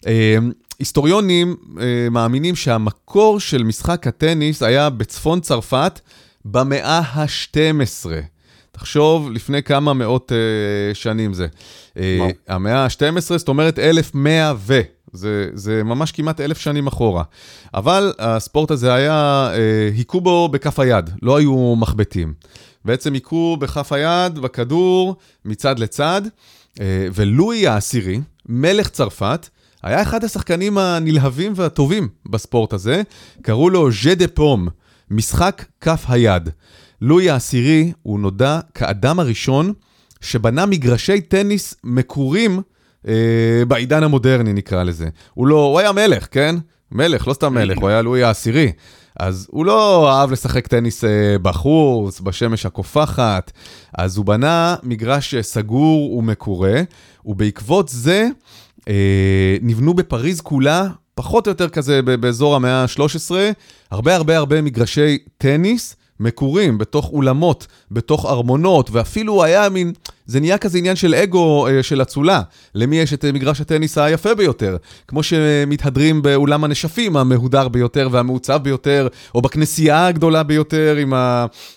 [0.07, 5.99] אמ, היסטוריונים אה, מאמינים שהמקור של משחק הטניס היה בצפון צרפת
[6.45, 8.09] במאה ה-12.
[8.71, 11.47] תחשוב, לפני כמה מאות uh, שנים זה.
[11.93, 11.99] Uh,
[12.47, 14.81] המאה ה-12, זאת אומרת 1100 ו...
[15.13, 17.23] זה, זה ממש כמעט אלף שנים אחורה.
[17.73, 22.33] אבל הספורט הזה היה, uh, היכו בו בכף היד, לא היו מחבטים.
[22.85, 26.21] בעצם היכו בכף היד, בכדור, מצד לצד,
[26.75, 26.81] uh,
[27.13, 29.49] ולואי העשירי, מלך צרפת,
[29.83, 33.01] היה אחד השחקנים הנלהבים והטובים בספורט הזה,
[33.41, 34.67] קראו לו ז'ה דה פום,
[35.11, 36.49] משחק כף היד.
[37.01, 39.73] לואי העשירי, הוא נודע כאדם הראשון
[40.21, 42.61] שבנה מגרשי טניס מקורים
[43.07, 43.13] אה,
[43.67, 45.09] בעידן המודרני, נקרא לזה.
[45.33, 46.55] הוא לא, הוא היה מלך, כן?
[46.91, 48.71] מלך, לא סתם מלך, הוא היה לואי העשירי.
[49.19, 53.51] אז הוא לא אהב לשחק טניס אה, בחוץ, בשמש הקופחת,
[53.97, 56.81] אז הוא בנה מגרש סגור ומקורה,
[57.25, 58.27] ובעקבות זה
[58.87, 63.31] אה, נבנו בפריז כולה, פחות או יותר כזה באזור המאה ה-13,
[63.91, 69.93] הרבה הרבה הרבה מגרשי טניס מקורים בתוך אולמות, בתוך ארמונות, ואפילו היה מין,
[70.25, 72.41] זה נהיה כזה עניין של אגו אה, של אצולה.
[72.75, 74.77] למי יש את מגרש הטניס היפה ביותר?
[75.07, 81.13] כמו שמתהדרים באולם הנשפים המהודר ביותר והמעוצב ביותר, או בכנסייה הגדולה ביותר עם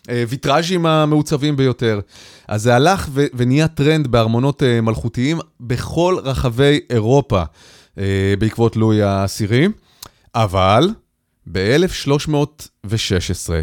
[0.09, 2.01] הוויטראז'ים המעוצבים ביותר.
[2.49, 7.43] אז זה הלך ו- ונהיה טרנד בארמונות אה, מלכותיים בכל רחבי אירופה
[7.99, 9.69] אה, בעקבות לואי העשירי,
[10.35, 10.89] אבל
[11.53, 13.63] ב-1316, אה,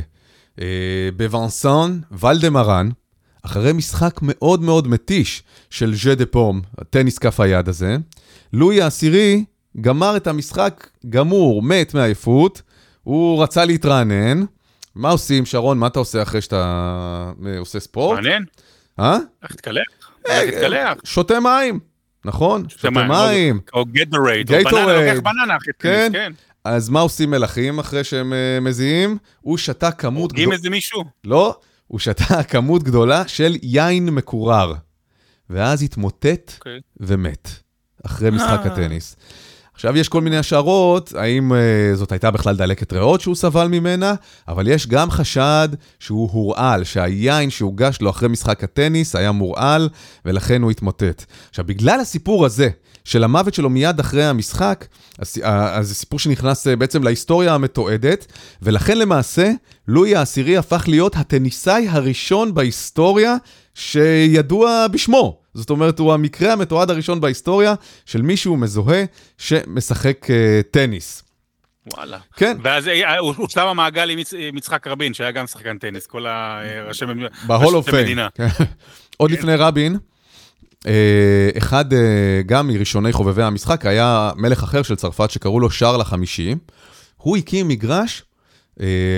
[1.17, 2.89] בוונסן, ולד'מארן,
[3.41, 7.97] אחרי משחק מאוד מאוד מתיש של jeu de paume, הטניס כף היד הזה,
[8.53, 9.45] לואי העשירי
[9.81, 12.61] גמר את המשחק גמור, מת מעייפות,
[13.03, 14.43] הוא רצה להתרענן.
[14.95, 15.77] מה עושים, שרון?
[15.77, 18.15] מה אתה עושה אחרי שאתה עושה ספורט?
[18.15, 18.43] מעניין.
[18.99, 19.17] אה?
[19.43, 19.83] איך תתקלח?
[20.25, 20.97] איך תתקלח?
[21.03, 21.79] שותה מים,
[22.25, 22.69] נכון?
[22.69, 23.59] שותה מים.
[23.73, 26.31] או גטורייד, או בננה, לוקח בננה אחרי כן.
[26.63, 29.17] אז מה עושים מלכים אחרי שהם uh, מזיעים?
[29.41, 30.45] הוא שתה כמות גדולה...
[30.45, 31.03] הורגים איזה מישהו?
[31.23, 31.55] לא,
[31.87, 34.73] הוא שתה כמות גדולה של יין מקורר.
[35.49, 36.57] ואז התמוטט okay.
[36.57, 36.79] אוקיי.
[36.99, 37.49] ומת,
[38.05, 38.71] אחרי משחק אה.
[38.71, 39.15] הטניס.
[39.73, 41.55] עכשיו, יש כל מיני השערות, האם uh,
[41.95, 44.13] זאת הייתה בכלל דלקת ריאות שהוא סבל ממנה,
[44.47, 45.69] אבל יש גם חשד
[45.99, 49.89] שהוא הורעל, שהיין שהוגש לו אחרי משחק הטניס היה מורעל,
[50.25, 51.25] ולכן הוא התמוטט.
[51.49, 52.69] עכשיו, בגלל הסיפור הזה,
[53.11, 54.85] של המוות שלו מיד אחרי המשחק,
[55.19, 58.25] אז, אז זה סיפור שנכנס uh, בעצם להיסטוריה המתועדת,
[58.61, 59.51] ולכן למעשה,
[59.87, 63.35] לואי העשירי הפך להיות הטניסאי הראשון בהיסטוריה
[63.73, 65.41] שידוע בשמו.
[65.53, 69.03] זאת אומרת, הוא המקרה המתועד הראשון בהיסטוריה של מישהו מזוהה
[69.37, 71.23] שמשחק uh, טניס.
[71.93, 72.17] וואלה.
[72.35, 72.57] כן.
[72.63, 77.05] ואז הוא הושלם המעגל עם יצחק רבין, שהיה גם שחקן טניס, כל הראשי
[77.47, 78.19] ב-hall of fame.
[79.17, 79.97] עוד לפני רבין,
[81.57, 81.85] אחד
[82.45, 86.55] גם מראשוני חובבי המשחק היה מלך אחר של צרפת שקראו לו שרל החמישי.
[87.17, 88.23] הוא הקים מגרש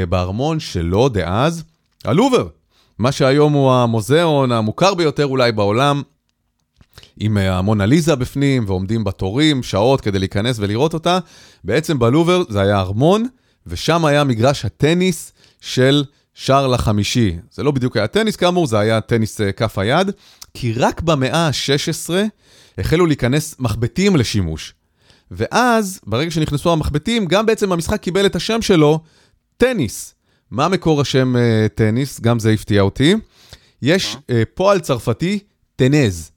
[0.10, 1.64] בארמון שלו דאז,
[2.06, 2.48] הלובר,
[3.00, 6.02] מה שהיום הוא המוזיאון המוכר ביותר אולי בעולם,
[7.18, 11.20] עם המונליזה בפנים, ועומדים בתורים שעות כדי להיכנס ולראות אותה.
[11.64, 13.28] בעצם בלובר זה היה ארמון,
[13.68, 17.36] ושם היה מגרש הטניס של שרל החמישי.
[17.52, 20.12] זה לא בדיוק היה טניס כאמור, זה היה טניס כף היד,
[20.54, 22.14] כי רק במאה ה-16
[22.78, 24.74] החלו להיכנס מחבטים לשימוש.
[25.32, 29.00] ואז, ברגע שנכנסו המחבטים, גם בעצם המשחק קיבל את השם שלו,
[29.58, 30.16] טניס.
[30.52, 32.20] מה מקור השם uh, טניס?
[32.22, 33.16] גם זה הפתיע אותי.
[33.82, 35.40] יש uh, פועל צרפתי,
[35.76, 36.32] טנז.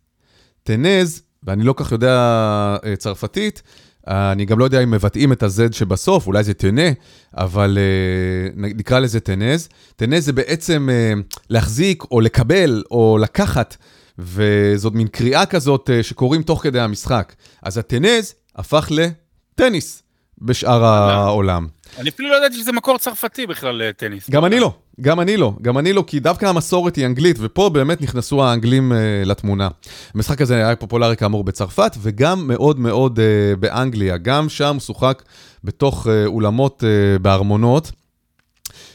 [0.62, 3.62] טנז, ואני לא כך יודע uh, צרפתית,
[4.06, 6.90] uh, אני גם לא יודע אם מבטאים את ה-Z שבסוף, אולי זה טנה,
[7.34, 9.68] אבל uh, נקרא לזה טנז.
[9.96, 13.76] טנז זה בעצם uh, להחזיק או לקבל או לקחת,
[14.18, 17.34] וזאת מין קריאה כזאת uh, שקוראים תוך כדי המשחק.
[17.62, 20.02] אז הטנז הפך לטניס
[20.38, 21.66] בשאר העולם.
[21.98, 24.30] אני אפילו לא ידעתי שזה מקור צרפתי בכלל לטניס.
[24.30, 27.68] גם אני לא, גם אני לא, גם אני לא, כי דווקא המסורת היא אנגלית, ופה
[27.68, 29.68] באמת נכנסו האנגלים uh, לתמונה.
[30.14, 34.16] המשחק הזה היה פופולרי כאמור בצרפת, וגם מאוד מאוד uh, באנגליה.
[34.16, 35.22] גם שם שוחק
[35.64, 37.92] בתוך uh, אולמות uh, בארמונות.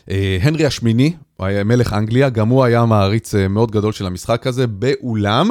[0.09, 0.11] Uh,
[0.41, 5.49] הנרי השמיני, מלך אנגליה, גם הוא היה מעריץ uh, מאוד גדול של המשחק הזה באולם,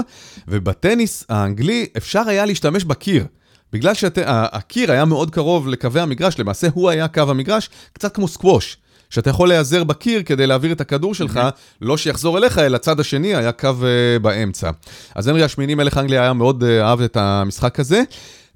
[0.49, 3.27] ובטניס האנגלי אפשר היה להשתמש בקיר.
[3.73, 8.77] בגלל שהקיר היה מאוד קרוב לקווי המגרש, למעשה הוא היה קו המגרש, קצת כמו סקווש,
[9.11, 11.41] שאתה יכול להיעזר בקיר כדי להעביר את הכדור שלך,
[11.81, 14.71] לא שיחזור אליך, אלא הצד השני היה קו uh, באמצע.
[15.15, 18.03] אז הנרי השמיני, מלך אנגליה, היה מאוד uh, אהב את המשחק הזה.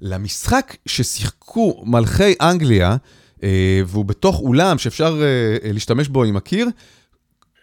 [0.01, 2.95] למשחק ששיחקו מלכי אנגליה,
[3.87, 6.67] והוא בתוך אולם שאפשר uh, להשתמש בו עם הקיר,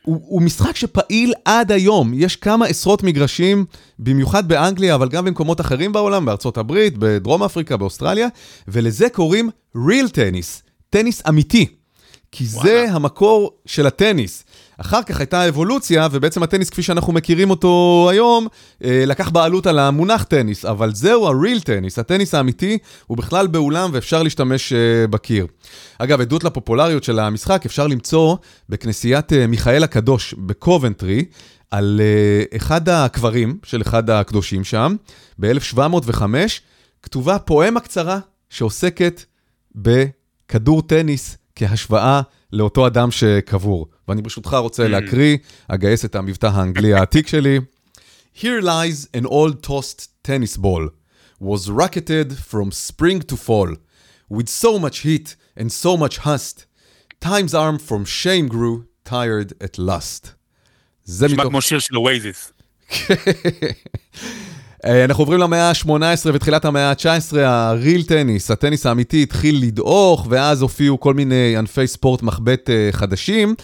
[0.03, 3.65] הוא, הוא משחק שפעיל עד היום, יש כמה עשרות מגרשים,
[3.99, 8.29] במיוחד באנגליה, אבל גם במקומות אחרים בעולם, בארצות הברית, בדרום אפריקה, באוסטרליה,
[8.69, 11.67] ולזה קוראים real טניס, טניס אמיתי.
[12.33, 12.71] כי וואלה.
[12.71, 14.45] זה המקור של הטניס.
[14.83, 18.47] אחר כך הייתה אבולוציה, ובעצם הטניס כפי שאנחנו מכירים אותו היום,
[18.85, 23.91] אה, לקח בעלות על המונח טניס, אבל זהו ה-real טניס, הטניס האמיתי, הוא בכלל באולם
[23.93, 25.47] ואפשר להשתמש אה, בקיר.
[25.99, 28.37] אגב, עדות לפופולריות של המשחק אפשר למצוא
[28.69, 31.25] בכנסיית אה, מיכאל הקדוש בקובנטרי,
[31.71, 32.01] על
[32.57, 34.97] אחד הקברים של אחד הקדושים שם,
[35.41, 36.23] ב-1705,
[37.03, 38.19] כתובה פואמה קצרה
[38.51, 39.25] שעוסקת
[39.75, 42.21] בכדור טניס כהשוואה
[42.53, 43.87] לאותו אדם שקבור.
[44.13, 45.37] ואני ברשותך רוצה להקריא,
[45.69, 47.61] אגייס את המבטא האנגלי העתיק שלי.
[48.35, 50.89] Here lies an old tossed tennis ball,
[51.41, 53.71] was rocketed from spring to fall,
[54.31, 56.67] with so much heat and so much hust,
[57.21, 60.29] time's arm from shame grew tired at lust.
[61.05, 61.39] זה מתוך...
[61.39, 62.53] נשמע כמו שיר של אווייזיס.
[64.85, 70.63] אה, אנחנו עוברים למאה ה-18 ותחילת המאה ה-19, הריל טניס, הטניס האמיתי התחיל לדעוך, ואז
[70.63, 73.55] הופיעו כל מיני ענפי ספורט מחבט אה, חדשים,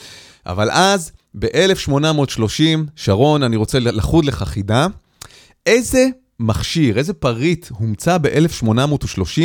[0.49, 2.63] אבל אז, ב-1830,
[2.97, 4.87] שרון, אני רוצה לחוד לך חידה,
[5.67, 6.07] איזה
[6.41, 9.41] מכשיר, איזה פריט הומצא ב-1830,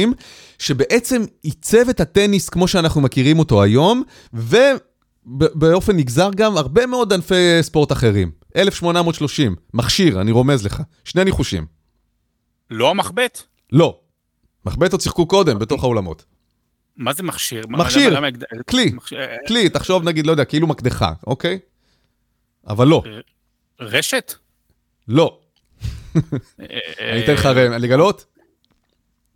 [0.60, 7.58] שבעצם עיצב את הטניס כמו שאנחנו מכירים אותו היום, ובאופן נגזר גם הרבה מאוד ענפי
[7.62, 8.32] ספורט אחרים.
[8.56, 10.82] 1830, מכשיר, אני רומז לך.
[11.04, 11.66] שני ניחושים.
[12.70, 13.42] לא המחבט?
[13.72, 14.00] לא.
[14.66, 16.26] מחבט עוד שיחקו קודם, בתוך האולמות.
[16.98, 17.66] מה זה מכשיר?
[17.70, 18.20] מכשיר,
[18.70, 18.92] כלי,
[19.48, 21.60] כלי, תחשוב נגיד, לא יודע, כאילו מקדחה, אוקיי?
[22.68, 23.04] אבל לא.
[23.80, 24.34] רשת?
[25.08, 25.40] לא.
[27.00, 28.26] אני אתן לך לגלות?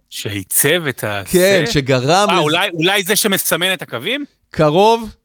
[0.10, 1.22] שעיצב את ה...
[1.26, 2.30] כן, שגרם...
[2.30, 2.40] אה,
[2.74, 4.26] אולי זה שמסמן את הקווים?
[4.50, 5.16] קרוב,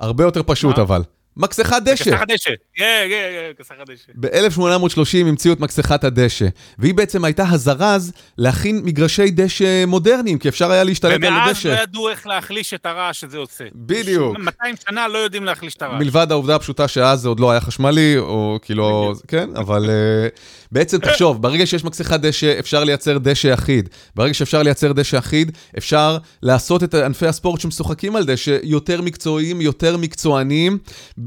[0.00, 1.02] הרבה יותר פשוט אבל.
[1.38, 2.10] מקסחת דשא.
[2.10, 4.12] מקסחת דשא, כן, כן, כן, מקסחת דשא.
[4.14, 6.46] ב-1830 המציאו את מקסחת הדשא,
[6.78, 11.68] והיא בעצם הייתה הזרז להכין מגרשי דשא מודרניים, כי אפשר היה להשתלט על הדשא.
[11.68, 13.64] ומאז לא ידעו איך להחליש את הרעש שזה עושה.
[13.74, 14.38] בדיוק.
[14.38, 16.02] 200 שנה לא יודעים להחליש את הרעש.
[16.02, 20.38] מלבד העובדה הפשוטה שאז זה עוד לא היה חשמלי, או כאילו, כן, אבל uh,
[20.72, 23.88] בעצם תחשוב, ברגע שיש מקסחת דשא, אפשר לייצר דשא אחיד.
[24.16, 29.60] ברגע שאפשר לייצר דשא אחיד, אפשר לעשות את ענפי הספורט שמשוחקים על דשא יותר מקצועיים,
[29.60, 30.78] יותר מקצוענים.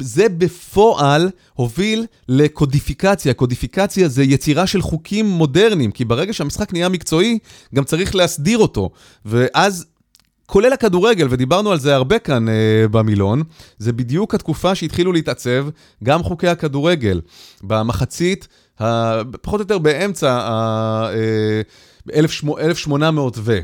[0.01, 3.33] זה בפועל הוביל לקודיפיקציה.
[3.33, 7.39] קודיפיקציה זה יצירה של חוקים מודרניים, כי ברגע שהמשחק נהיה מקצועי,
[7.75, 8.89] גם צריך להסדיר אותו.
[9.25, 9.85] ואז
[10.45, 12.53] כולל הכדורגל, ודיברנו על זה הרבה כאן אה,
[12.91, 13.43] במילון,
[13.77, 15.67] זה בדיוק התקופה שהתחילו להתעצב
[16.03, 17.21] גם חוקי הכדורגל.
[17.63, 18.47] במחצית.
[19.41, 21.09] פחות או יותר באמצע ה...
[21.13, 21.61] אה,
[22.59, 23.59] 1800 ו...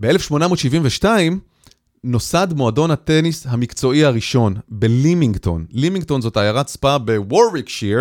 [0.00, 1.04] ב-1872
[2.04, 5.66] נוסד מועדון הטניס המקצועי הראשון בלימינגטון.
[5.70, 8.00] לימינגטון זאת עיירת ספא בוורוויקשיר,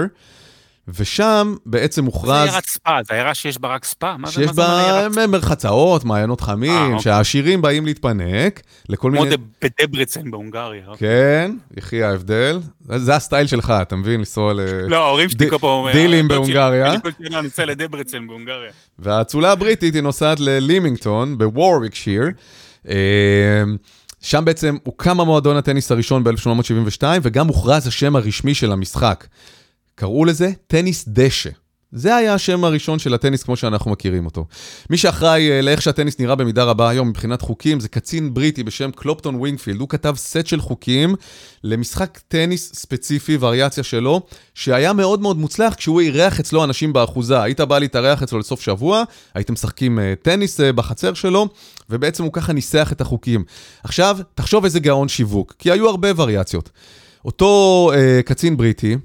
[0.93, 2.43] ושם בעצם הוכרז...
[2.45, 4.15] זה עיירת ספא, זה עיירה שיש בה רק ספא?
[4.19, 6.99] מה שיש בה מרחצאות, מעיינות חמים, 아, אוקיי.
[6.99, 9.37] שהעשירים באים להתפנק לכל מיני...
[9.37, 9.45] כמו
[9.81, 10.83] בדברצן בהונגריה.
[10.87, 11.07] אוקיי.
[11.07, 12.59] כן, יחי ההבדל.
[12.95, 14.19] זה הסטייל שלך, אתה מבין?
[14.19, 14.59] לנסוע ל...
[14.87, 15.91] לא, ההורים שלי כל פעם...
[15.93, 16.93] דילים בהונגריה.
[16.93, 18.71] אני נוסע לדברצן בהונגריה.
[18.99, 22.23] והאצולה הבריטית היא נוסעת ללימינגטון, בוורוויקשיר.
[22.89, 22.95] אה,
[24.21, 29.25] שם בעצם הוקם המועדון הטניס הראשון ב-1872, וגם הוכרז השם הרשמי של המשחק.
[29.99, 31.49] קראו לזה טניס דשא.
[31.91, 34.45] זה היה השם הראשון של הטניס כמו שאנחנו מכירים אותו.
[34.89, 38.91] מי שאחראי אה, לאיך שהטניס נראה במידה רבה היום מבחינת חוקים, זה קצין בריטי בשם
[38.91, 39.79] קלופטון ווינגפילד.
[39.79, 41.15] הוא כתב סט של חוקים
[41.63, 44.21] למשחק טניס ספציפי, וריאציה שלו,
[44.53, 47.41] שהיה מאוד מאוד מוצלח כשהוא אירח אצלו אנשים באחוזה.
[47.41, 51.47] היית בא להתארח אצלו לסוף שבוע, הייתם משחקים אה, טניס אה, בחצר שלו,
[51.89, 53.43] ובעצם הוא ככה ניסח את החוקים.
[53.83, 56.69] עכשיו, תחשוב איזה גאון שיווק, כי היו הרבה וריאציות.
[57.25, 58.97] אותו אה, קצין בריטי,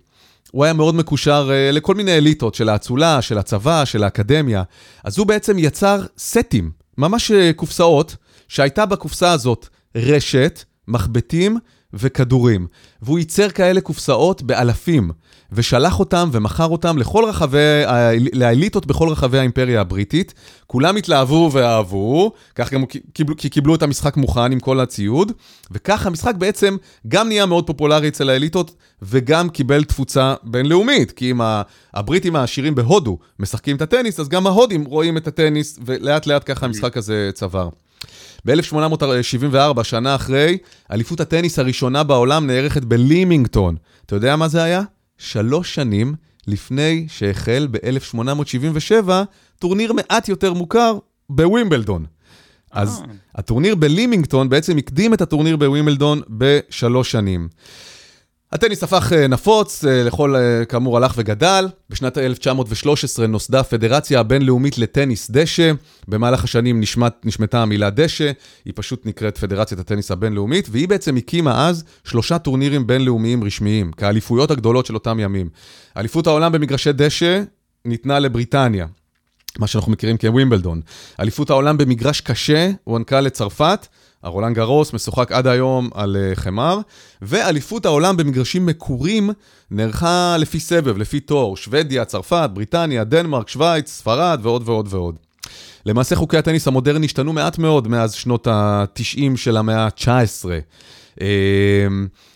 [0.55, 4.63] הוא היה מאוד מקושר uh, לכל מיני אליטות של האצולה, של הצבא, של האקדמיה.
[5.05, 8.17] אז הוא בעצם יצר סטים, ממש uh, קופסאות,
[8.49, 11.59] שהייתה בקופסה הזאת רשת, מחבטים
[11.95, 12.67] וכדורים.
[13.03, 15.11] והוא ייצר כאלה קופסאות באלפים,
[15.53, 17.83] ושלח אותם ומכר אותם לכל רחבי,
[18.33, 20.35] לאליטות בכל רחבי האימפריה הבריטית.
[20.67, 25.33] כולם התלהבו ואהבו, כך גם קיבלו, כי קיבלו את המשחק מוכן עם כל הציוד,
[25.71, 26.77] וכך המשחק בעצם
[27.09, 31.41] גם נהיה מאוד פופולרי אצל האליטות, וגם קיבל תפוצה בינלאומית, כי אם
[31.95, 36.67] הבריטים העשירים בהודו משחקים את הטניס, אז גם ההודים רואים את הטניס, ולאט לאט ככה
[36.67, 37.69] המשחק הזה צבר.
[38.47, 40.59] ב-1874, שנה אחרי,
[40.93, 43.77] אליפות הטניס הראשונה בעולם נערכת בלימינגטון.
[44.07, 44.83] אתה יודע מה זה היה?
[45.19, 46.15] שלוש שנים
[46.47, 49.11] לפני שהחל ב-1877
[49.59, 50.99] טורניר מעט יותר מוכר
[51.31, 52.05] בווימבלדון.
[52.73, 53.15] אז אה.
[53.35, 57.49] הטורניר בלימינגטון בעצם הקדים את הטורניר בווימבלדון בשלוש שנים.
[58.55, 61.69] הטניס הפך אה, נפוץ, אה, לכל אה, כאמור הלך וגדל.
[61.91, 65.73] בשנת 1913 נוסדה הפדרציה הבינלאומית לטניס דשא.
[66.09, 68.31] במהלך השנים נשמת, נשמטה המילה דשא,
[68.65, 74.51] היא פשוט נקראת פדרציית הטניס הבינלאומית, והיא בעצם הקימה אז שלושה טורנירים בינלאומיים רשמיים, כאליפויות
[74.51, 75.49] הגדולות של אותם ימים.
[75.97, 77.43] אליפות העולם במגרשי דשא
[77.85, 78.87] ניתנה לבריטניה,
[79.59, 80.81] מה שאנחנו מכירים כווימבלדון.
[81.21, 83.87] אליפות העולם במגרש קשה הוענקה לצרפת.
[84.25, 86.79] הרולנד גרוס משוחק עד היום על uh, חמר,
[87.23, 89.31] ואליפות העולם במגרשים מקורים
[89.71, 95.17] נערכה לפי סבב, לפי תור, שוודיה, צרפת, בריטניה, דנמרק, שווייץ, ספרד ועוד ועוד ועוד.
[95.87, 100.45] למעשה חוקי הטניס המודרני השתנו מעט מאוד מאז שנות ה-90 של המאה ה-19.
[101.19, 101.23] Uh,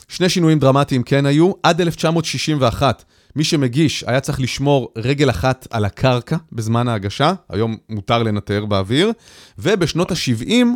[0.09, 3.05] שני שינויים דרמטיים כן היו, עד 1961.
[3.37, 9.13] מי שמגיש היה צריך לשמור רגל אחת על הקרקע בזמן ההגשה, היום מותר לנטר באוויר,
[9.59, 10.67] ובשנות ה-70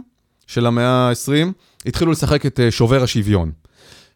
[0.46, 1.52] של המאה ה-20,
[1.86, 3.50] התחילו לשחק את אה, שובר השוויון.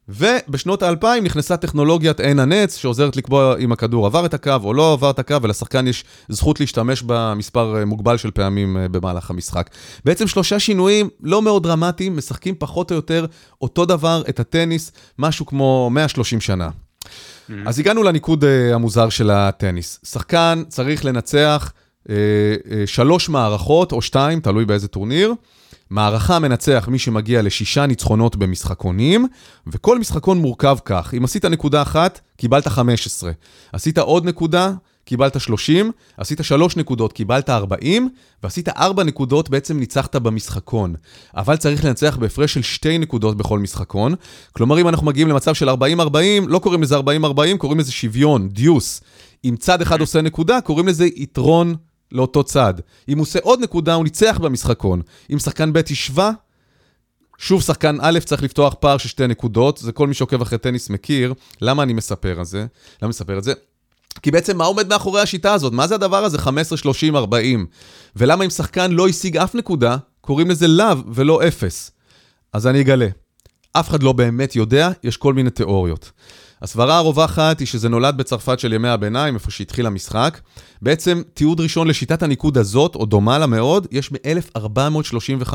[0.09, 4.93] ובשנות האלפיים נכנסה טכנולוגיית עין הנץ, שעוזרת לקבוע אם הכדור עבר את הקו או לא
[4.93, 9.71] עבר את הקו, ולשחקן יש זכות להשתמש במספר אה, מוגבל של פעמים אה, במהלך המשחק.
[10.05, 13.27] בעצם שלושה שינויים לא מאוד דרמטיים, משחקים פחות או יותר
[13.63, 16.69] אותו דבר, את הטניס, משהו כמו 130 שנה.
[16.69, 17.53] Mm-hmm.
[17.67, 20.01] אז הגענו לניקוד המוזר של הטניס.
[20.05, 21.73] שחקן צריך לנצח
[22.87, 25.35] שלוש מערכות, או שתיים, תלוי באיזה טורניר.
[25.91, 29.27] מערכה מנצח מי שמגיע לשישה ניצחונות במשחקונים,
[29.67, 33.31] וכל משחקון מורכב כך, אם עשית נקודה אחת, קיבלת 15.
[33.73, 34.73] עשית עוד נקודה,
[35.05, 38.09] קיבלת 30, עשית 3 נקודות, קיבלת 40,
[38.43, 40.95] ועשית 4 נקודות, בעצם ניצחת במשחקון.
[41.37, 44.15] אבל צריך לנצח בהפרש של 2 נקודות בכל משחקון.
[44.53, 45.73] כלומר, אם אנחנו מגיעים למצב של 40-40,
[46.47, 47.01] לא קוראים לזה 40-40,
[47.59, 49.01] קוראים לזה שוויון, דיוס.
[49.45, 51.75] אם צד אחד עושה נקודה, קוראים לזה יתרון
[52.13, 52.75] לאותו צד.
[53.09, 55.03] אם הוא עושה עוד נקודה, הוא ניצח במשחקון.
[55.33, 56.31] אם שחקן ב' השווה,
[57.39, 60.91] שוב שחקן א' צריך לפתוח פער של שתי נקודות, זה כל מי שעוקב אחרי טניס
[60.91, 61.35] מכיר.
[61.61, 62.59] למה אני מספר על זה?
[62.59, 62.69] למה
[63.03, 63.53] אני מספר את זה?
[64.23, 65.73] כי בעצם מה עומד מאחורי השיטה הזאת?
[65.73, 67.67] מה זה הדבר הזה 15, 30, 40?
[68.17, 71.91] ולמה אם שחקן לא השיג אף נקודה, קוראים לזה לאו ולא אפס?
[72.53, 73.09] אז אני אגלה.
[73.73, 76.11] אף אחד לא באמת יודע, יש כל מיני תיאוריות.
[76.63, 80.41] הסברה הרווחת היא שזה נולד בצרפת של ימי הביניים, איפה שהתחיל המשחק.
[80.83, 85.55] בעצם תיעוד ראשון לשיטת הניקוד הזאת, או דומה לה מאוד, יש מ-1435.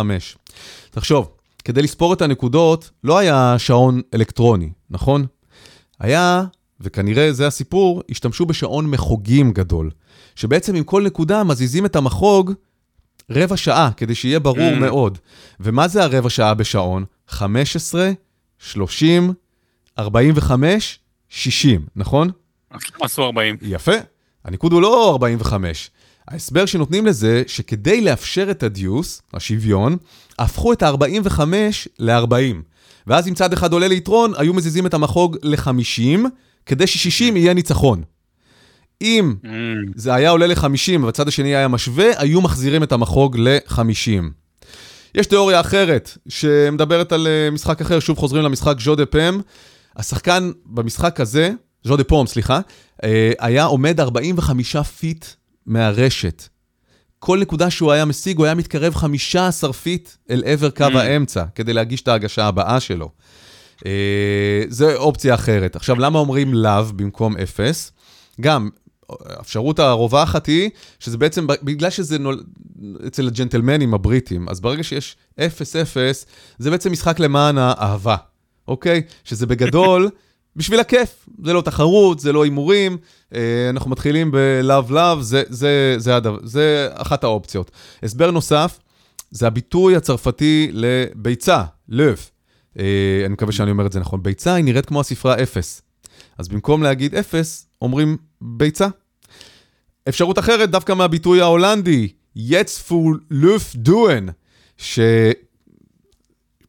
[0.92, 1.30] תחשוב,
[1.66, 5.26] כדי לספור את הנקודות, לא היה שעון אלקטרוני, נכון?
[6.00, 6.44] היה,
[6.82, 9.90] וכנראה זה הסיפור, השתמשו בשעון מחוגים גדול.
[10.36, 12.52] שבעצם עם כל נקודה מזיזים את המחוג
[13.32, 14.80] רבע שעה, כדי שיהיה ברור mm.
[14.80, 15.18] מאוד.
[15.60, 17.06] ומה זה הרבע שעה בשעון?
[17.28, 18.12] 15,
[18.60, 19.34] 30,
[20.02, 21.00] 45,
[21.30, 22.30] 60, נכון?
[23.02, 23.58] עשו 40.
[23.62, 23.92] יפה.
[24.46, 25.92] הניקוד הוא לא 45.
[26.28, 29.98] ההסבר שנותנים לזה, שכדי לאפשר את הדיוס, השוויון,
[30.40, 31.40] הפכו את ה-45
[32.00, 32.56] ל-40.
[33.08, 36.28] ואז אם צד אחד עולה ליתרון, היו מזיזים את המחוג ל-50,
[36.66, 38.04] כדי ש-60 יהיה ניצחון.
[39.02, 39.48] אם mm.
[39.96, 44.24] זה היה עולה ל-50 והצד השני היה משווה, היו מחזירים את המחוג ל-50.
[45.16, 49.40] יש תיאוריה אחרת, שמדברת על אה, משחק אחר, שוב חוזרים למשחק jeu de paume.
[49.96, 51.52] השחקן במשחק הזה,
[51.84, 52.60] jeu de paume, סליחה,
[53.04, 55.26] אה, היה עומד 45 feet
[55.66, 56.44] מהרשת.
[57.20, 60.98] כל נקודה שהוא היה משיג, הוא היה מתקרב 15 feet אל עבר קו mm.
[60.98, 63.10] האמצע, כדי להגיש את ההגשה הבאה שלו.
[63.86, 65.76] אה, זה אופציה אחרת.
[65.76, 67.92] עכשיו, למה אומרים לאו במקום אפס?
[68.42, 68.70] גם,
[69.10, 70.70] האפשרות הרווחת היא,
[71.00, 72.44] שזה בעצם, בגלל שזה נול...
[73.08, 75.42] אצל הג'נטלמנים הבריטים, אז ברגע שיש 0-0,
[76.58, 78.16] זה בעצם משחק למען האהבה,
[78.68, 79.02] אוקיי?
[79.24, 80.10] שזה בגדול,
[80.56, 82.98] בשביל הכיף, זה לא תחרות, זה לא הימורים,
[83.36, 87.72] אה, אנחנו מתחילים בלאו לאו, זה, זה, זה, זה, זה אחת האופציות.
[88.04, 88.80] הסבר נוסף,
[89.32, 92.26] זה הביטוי הצרפתי לביצה, לב.
[92.80, 94.24] אה, אני מקווה שאני אומר את זה נכון.
[94.24, 95.82] ביצה היא נראית כמו הספרה 0.
[96.38, 98.88] אז במקום להגיד 0, אומרים ביצה.
[100.10, 104.26] אפשרות אחרת, דווקא מהביטוי ההולנדי, יץ פול לוף דואן,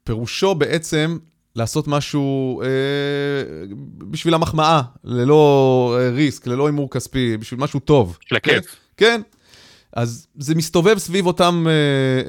[0.04, 1.18] שפירושו בעצם
[1.56, 2.66] לעשות משהו אה,
[3.98, 8.18] בשביל המחמאה, ללא אה, ריסק, ללא הימור כספי, בשביל משהו טוב.
[8.26, 8.76] של הכיף.
[8.96, 9.20] כן.
[9.92, 11.72] אז זה מסתובב סביב אותם אה,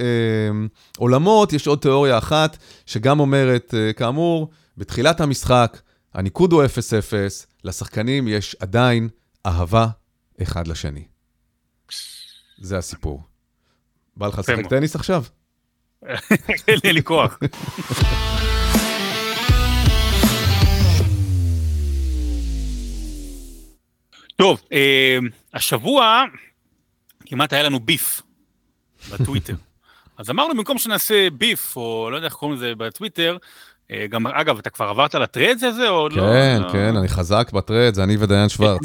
[0.03, 0.67] אה,
[0.97, 5.81] עולמות, יש עוד תיאוריה אחת, שגם אומרת, אה, כאמור, בתחילת המשחק,
[6.13, 6.67] הניקוד הוא 0-0,
[7.63, 9.09] לשחקנים יש עדיין
[9.45, 9.87] אהבה
[10.41, 11.03] אחד לשני.
[12.61, 13.21] זה הסיפור.
[14.17, 15.23] בא לך לשחק טניס עכשיו?
[16.83, 17.39] אין לי כוח.
[24.43, 25.17] טוב, אה,
[25.53, 26.23] השבוע
[27.25, 28.21] כמעט היה לנו ביף
[29.11, 29.53] בטוויטר.
[30.17, 33.37] אז אמרנו, במקום שנעשה ביף, או לא יודע איך קוראים לזה בטוויטר,
[33.91, 36.23] אה, גם, אגב, אתה כבר עברת לטרדס הזה, או כן, לא?
[36.23, 38.81] כן, כן, אני חזק בטרדס, אני ודיין שוורץ.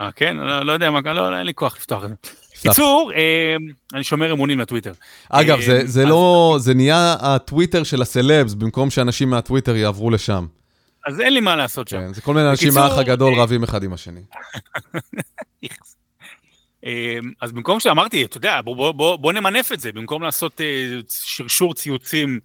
[0.00, 0.36] אה, כן?
[0.36, 2.14] לא, לא יודע מה, לא, אין לי כוח לפתוח את זה.
[2.62, 3.56] קיצור, אה,
[3.94, 4.92] אני שומר אמונים לטוויטר.
[5.28, 10.46] אגב, זה, זה לא, זה נהיה הטוויטר של הסלבס, במקום שאנשים מהטוויטר יעברו לשם.
[11.06, 11.98] אז אין לי מה לעשות שם.
[11.98, 14.20] כן, זה כל מיני אנשים מהאח הגדול רבים אחד עם השני.
[17.42, 20.60] אז במקום שאמרתי, אתה יודע, בוא, בוא, בוא, בוא נמנף את זה, במקום לעשות
[21.08, 22.40] שרשור ציוצים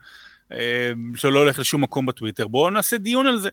[1.15, 3.49] שלא הולך לשום מקום בטוויטר, בואו נעשה דיון על זה.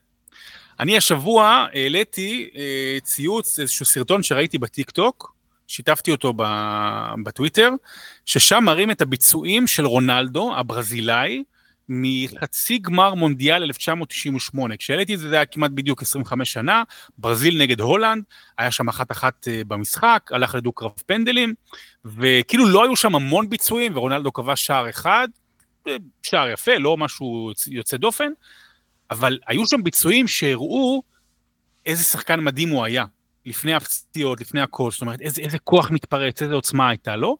[0.80, 5.34] אני השבוע העליתי אה, ציוץ, איזשהו סרטון שראיתי בטיק טוק,
[5.66, 6.32] שיתפתי אותו
[7.24, 7.70] בטוויטר,
[8.26, 11.42] ששם מראים את הביצועים של רונלדו, הברזילאי,
[11.88, 14.76] מחצי גמר מונדיאל 1998.
[14.76, 16.82] כשהעליתי את זה, זה היה כמעט בדיוק 25 שנה,
[17.18, 18.24] ברזיל נגד הולנד,
[18.58, 21.54] היה שם אחת אחת אה, במשחק, הלך לדו קרב פנדלים,
[22.04, 25.28] וכאילו לא היו שם המון ביצועים, ורונלדו כבש שער אחד,
[25.88, 28.32] אה, שער יפה, לא משהו יוצא דופן,
[29.10, 31.02] אבל היו שם ביצועים שהראו
[31.86, 33.04] איזה שחקן מדהים הוא היה,
[33.46, 37.36] לפני הפציעות, לפני הכל, זאת אומרת, איזה, איזה כוח מתפרץ, איזה עוצמה הייתה לו,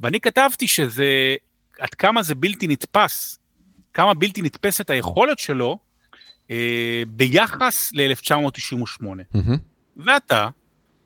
[0.00, 1.36] ואני כתבתי שזה,
[1.78, 3.38] עד כמה זה בלתי נתפס,
[3.96, 5.78] כמה בלתי נתפסת היכולת שלו
[6.50, 9.02] אה, ביחס ל-1998.
[9.02, 9.58] Mm-hmm.
[9.96, 10.48] ואתה,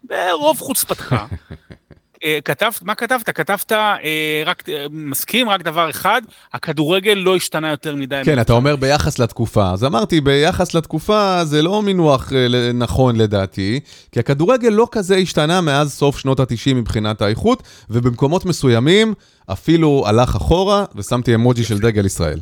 [0.05, 1.17] ברוב חוצפתך,
[2.25, 3.31] אה, כתבת, מה כתבת?
[3.31, 6.23] כתבת, אה, רק, אה, מסכים רק דבר אחד,
[6.53, 8.23] הכדורגל לא השתנה יותר מדי.
[8.25, 9.71] כן, אתה אומר ביחס לתקופה.
[9.73, 12.33] אז אמרתי, ביחס לתקופה זה לא מינוח
[12.75, 13.81] נכון לדעתי,
[14.13, 19.15] כי הכדורגל לא כזה השתנה מאז סוף שנות ה-90 מבחינת האיכות, ובמקומות מסוימים
[19.47, 22.41] אפילו הלך אחורה, ושמתי אמוג'י של דגל ישראל.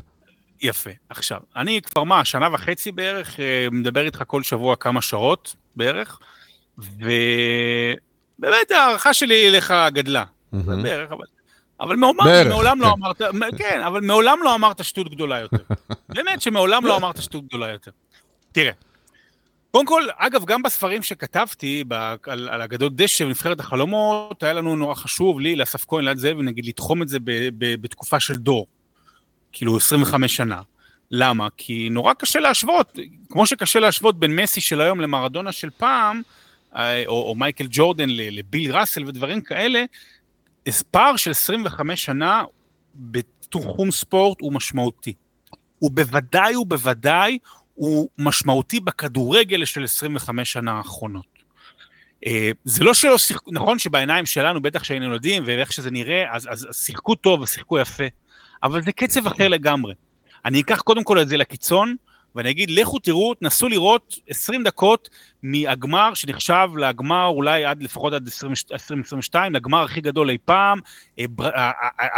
[0.61, 0.91] יפה.
[1.09, 3.37] עכשיו, אני כבר מה, שנה וחצי בערך,
[3.73, 6.19] מדבר איתך כל שבוע כמה שעות בערך,
[6.79, 7.11] ו...
[8.39, 10.25] באמת ההערכה שלי אליך גדלה.
[10.53, 11.25] בערך, אבל...
[11.81, 13.23] אבל מעולם, מעולם לא אמרת,
[13.59, 15.63] כן, אבל מעולם לא אמרת שטות גדולה יותר.
[16.15, 17.91] באמת שמעולם לא אמרת שטות גדולה יותר.
[18.53, 18.73] תראה,
[19.71, 21.95] קודם כל, אגב, גם בספרים שכתבתי ב,
[22.27, 26.41] על, על אגדות דשא ונבחרת החלומות, היה לנו נורא חשוב לי, לאסף כהן, ליד זאב,
[26.41, 28.67] נגיד, לתחום את זה ב, ב, בתקופה של דור.
[29.53, 30.63] כאילו, 25 שנה.
[31.11, 31.49] למה?
[31.57, 36.23] כי נורא קשה להשוות, כמו שקשה להשוות בין מסי של היום למרדונה של פעם,
[36.77, 39.85] אה, או, או מייקל ג'ורדן לביל ראסל ודברים כאלה,
[40.91, 42.45] פער של 25 שנה
[42.95, 45.15] בתחום ספורט הוא משמעותי.
[45.79, 47.39] הוא בוודאי ובוודאי
[47.75, 51.39] הוא משמעותי בכדורגל של 25 שנה האחרונות.
[52.27, 56.49] אה, זה לא שלא שיחקו, נכון שבעיניים שלנו, בטח שהיינו ילדים ואיך שזה נראה, אז,
[56.51, 58.05] אז שיחקו טוב ושיחקו יפה,
[58.63, 59.95] אבל זה קצב אחר לגמרי.
[60.45, 61.95] אני אקח קודם כל את זה לקיצון,
[62.35, 65.09] ואני אגיד, לכו תראו, תנסו לראות 20 דקות
[65.43, 68.29] מהגמר שנחשב לגמר אולי עד לפחות עד
[68.73, 70.79] 2022, לגמר הכי גדול אי פעם,
[71.19, 71.25] אה,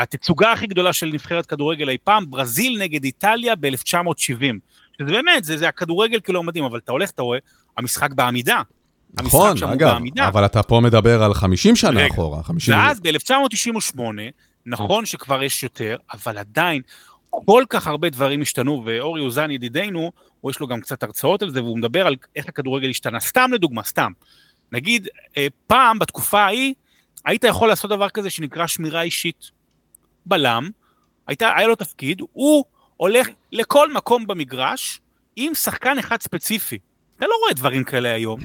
[0.03, 4.57] התצוגה הכי גדולה של נבחרת כדורגל אי פעם, ברזיל נגד איטליה ב-1970.
[4.99, 7.39] שזה באמת, זה, זה הכדורגל כאילו מדהים, אבל אתה הולך, אתה רואה,
[7.77, 8.63] המשחק בעמידה.
[9.15, 9.97] נכון, אגב,
[10.29, 12.43] אבל אתה פה מדבר על 50 שנה רגע, אחורה.
[12.43, 12.75] 50...
[12.75, 14.01] ואז ב-1998,
[14.67, 16.83] נכון שכבר יש יותר, אבל עדיין
[17.31, 21.51] כל כך הרבה דברים השתנו, ואורי אוזן ידידנו, הוא יש לו גם קצת הרצאות על
[21.51, 23.21] זה, והוא מדבר על איך הכדורגל השתנה.
[23.21, 24.13] סתם לדוגמה, סתם.
[24.73, 26.75] נגיד, אה, פעם, בתקופה ההיא,
[27.25, 29.51] היית יכול לעשות דבר כזה שנקרא שמירה אישית.
[30.27, 30.71] בלם,
[31.27, 32.65] הייתה, היה לו תפקיד, הוא
[32.97, 35.01] הולך לכל מקום במגרש
[35.37, 36.79] עם שחקן אחד ספציפי.
[37.17, 38.41] אתה לא רואה דברים כאלה היום.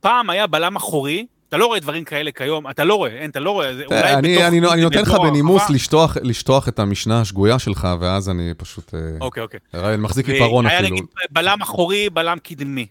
[0.00, 3.40] פעם היה בלם אחורי, אתה לא רואה דברים כאלה כיום, אתה לא רואה, אין, אתה
[3.40, 4.44] לא רואה, אולי אני, בתוך...
[4.44, 8.94] אני, אני נותן לך בנימוס לשטוח, לשטוח את המשנה השגויה שלך, ואז אני פשוט...
[8.94, 9.60] אה, אוקיי, אוקיי.
[9.74, 10.80] אני מחזיק עיפרון אפילו.
[10.80, 12.86] היה נגיד בלם אחורי, בלם קדמי.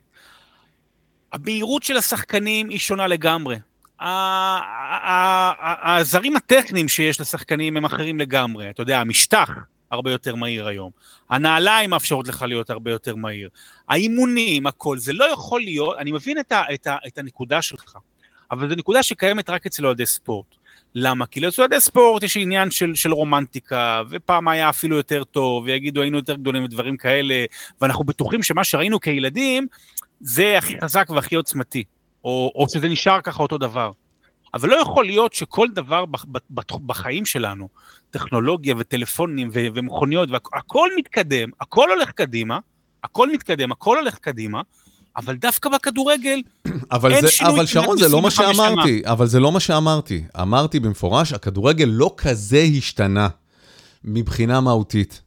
[1.33, 3.55] המהירות של השחקנים היא שונה לגמרי.
[5.83, 8.69] הזרים הטכניים שיש לשחקנים הם אחרים לגמרי.
[8.69, 9.49] אתה יודע, המשטח
[9.91, 10.91] הרבה יותר מהיר היום.
[11.29, 13.49] הנעליים מאפשרות לך להיות הרבה יותר מהיר.
[13.89, 17.97] האימונים, הכל, זה לא יכול להיות, אני מבין את, ה, את, ה, את הנקודה שלך.
[18.51, 20.45] אבל זו נקודה שקיימת רק אצל אוהדי ספורט.
[20.95, 21.25] למה?
[21.25, 26.17] כי לאוהדי ספורט יש עניין של, של רומנטיקה, ופעם היה אפילו יותר טוב, ויגידו היינו
[26.17, 27.45] יותר גדולים ודברים כאלה,
[27.81, 29.67] ואנחנו בטוחים שמה שראינו כילדים,
[30.19, 31.83] זה הכי חזק והכי עוצמתי,
[32.23, 33.91] או, או שזה נשאר ככה אותו דבר.
[34.53, 36.05] אבל לא יכול להיות שכל דבר
[36.85, 37.69] בחיים שלנו,
[38.09, 42.59] טכנולוגיה וטלפונים ומכוניות, והכל מתקדם, הכל הולך קדימה,
[43.03, 44.61] הכל מתקדם, הכל הולך קדימה,
[45.17, 46.41] אבל דווקא בכדורגל
[46.91, 47.53] אבל אין זה, שינוי.
[47.53, 49.11] אבל שרון, זה לא מה שאמרתי, שמה.
[49.13, 50.23] אבל זה לא מה שאמרתי.
[50.41, 53.27] אמרתי במפורש, הכדורגל לא כזה השתנה
[54.03, 55.21] מבחינה מהותית.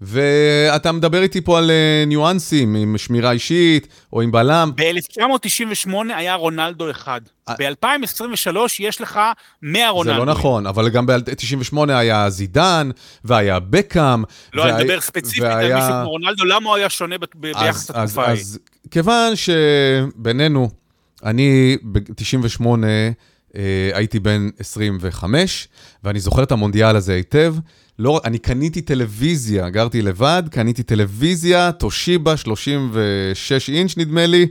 [0.00, 4.72] ואתה מדבר איתי פה על אה, ניואנסים, עם שמירה אישית, או עם בלם.
[4.76, 7.20] ב-1998 היה רונלדו אחד.
[7.48, 9.20] אה, ב-2023 יש לך
[9.62, 10.14] 100 רונלדו.
[10.14, 12.90] זה לא נכון, אבל גם ב-98 היה זידן,
[13.24, 14.22] והיה בקאם.
[14.52, 14.64] לא.
[14.64, 15.42] אני מדבר ספציפית.
[15.42, 18.40] על מישהו כמו רונלדו, למה הוא היה שונה ביחס לתקופה ההיא?
[18.40, 18.58] אז
[18.90, 20.70] כיוון שבינינו,
[21.24, 22.66] אני ב-98
[23.56, 25.68] אה, הייתי בן 25,
[26.04, 27.54] ואני זוכר את המונדיאל הזה היטב.
[28.00, 34.46] לא, אני קניתי טלוויזיה, גרתי לבד, קניתי טלוויזיה, תושיבה 36 אינץ' נדמה לי,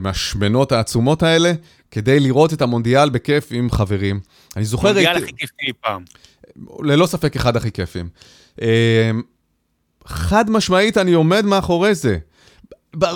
[0.00, 1.52] מהשמנות העצומות האלה,
[1.90, 4.20] כדי לראות את המונדיאל בכיף עם חברים.
[4.56, 4.88] אני זוכר...
[4.88, 6.04] מונדיאל הכי כיף אי פעם.
[6.82, 8.08] ללא ספק אחד הכי כיפים.
[8.62, 9.10] אה,
[10.06, 12.18] חד משמעית, אני עומד מאחורי זה.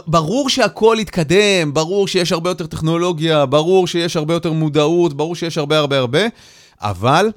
[0.06, 5.58] ברור שהכל יתקדם, ברור שיש הרבה יותר טכנולוגיה, ברור שיש הרבה יותר מודעות, ברור שיש
[5.58, 6.20] הרבה הרבה הרבה,
[6.80, 7.30] אבל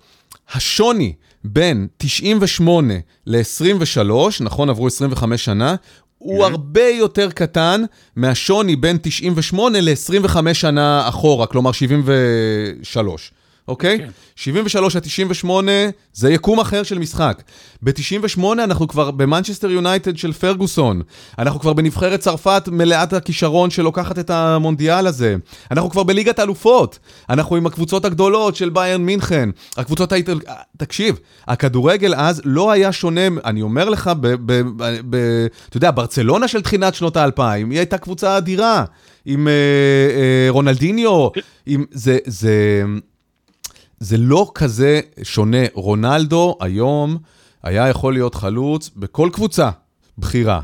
[0.54, 1.14] השוני
[1.44, 2.94] בין 98
[3.26, 5.76] ל-23, נכון, עברו 25 שנה,
[6.18, 6.50] הוא mm-hmm.
[6.50, 7.84] הרבה יותר קטן
[8.16, 13.32] מהשוני בין 98 ל-25 שנה אחורה, כלומר 73.
[13.68, 13.97] אוקיי?
[13.97, 14.10] כן.
[14.36, 15.72] 73 עד 98
[16.14, 17.43] זה יקום אחר של משחק.
[17.82, 21.01] ב-98 אנחנו כבר במנצ'סטר יונייטד של פרגוסון.
[21.39, 25.36] אנחנו כבר בנבחרת צרפת מלאת הכישרון שלוקחת את המונדיאל הזה.
[25.72, 26.99] אנחנו כבר בליגת אלופות.
[27.30, 29.49] אנחנו עם הקבוצות הגדולות של ביירן מינכן.
[29.78, 30.39] הקבוצות האיטל...
[30.78, 34.28] תקשיב, הכדורגל אז לא היה שונה, אני אומר לך, ב...
[34.28, 35.16] ב, ב, ב
[35.70, 38.86] אתה יודע, ברצלונה של תחילת שנות האלפיים, היא הייתה קבוצה אדירה.
[39.26, 41.28] עם אה, אה, רונלדיניו,
[41.66, 41.86] עם...
[41.91, 42.18] זה...
[42.26, 42.84] זה...
[44.00, 45.58] זה לא כזה שונה.
[45.74, 47.18] רונלדו היום
[47.64, 49.70] היה יכול להיות חלוץ בכל קבוצה
[50.18, 50.62] בכירה.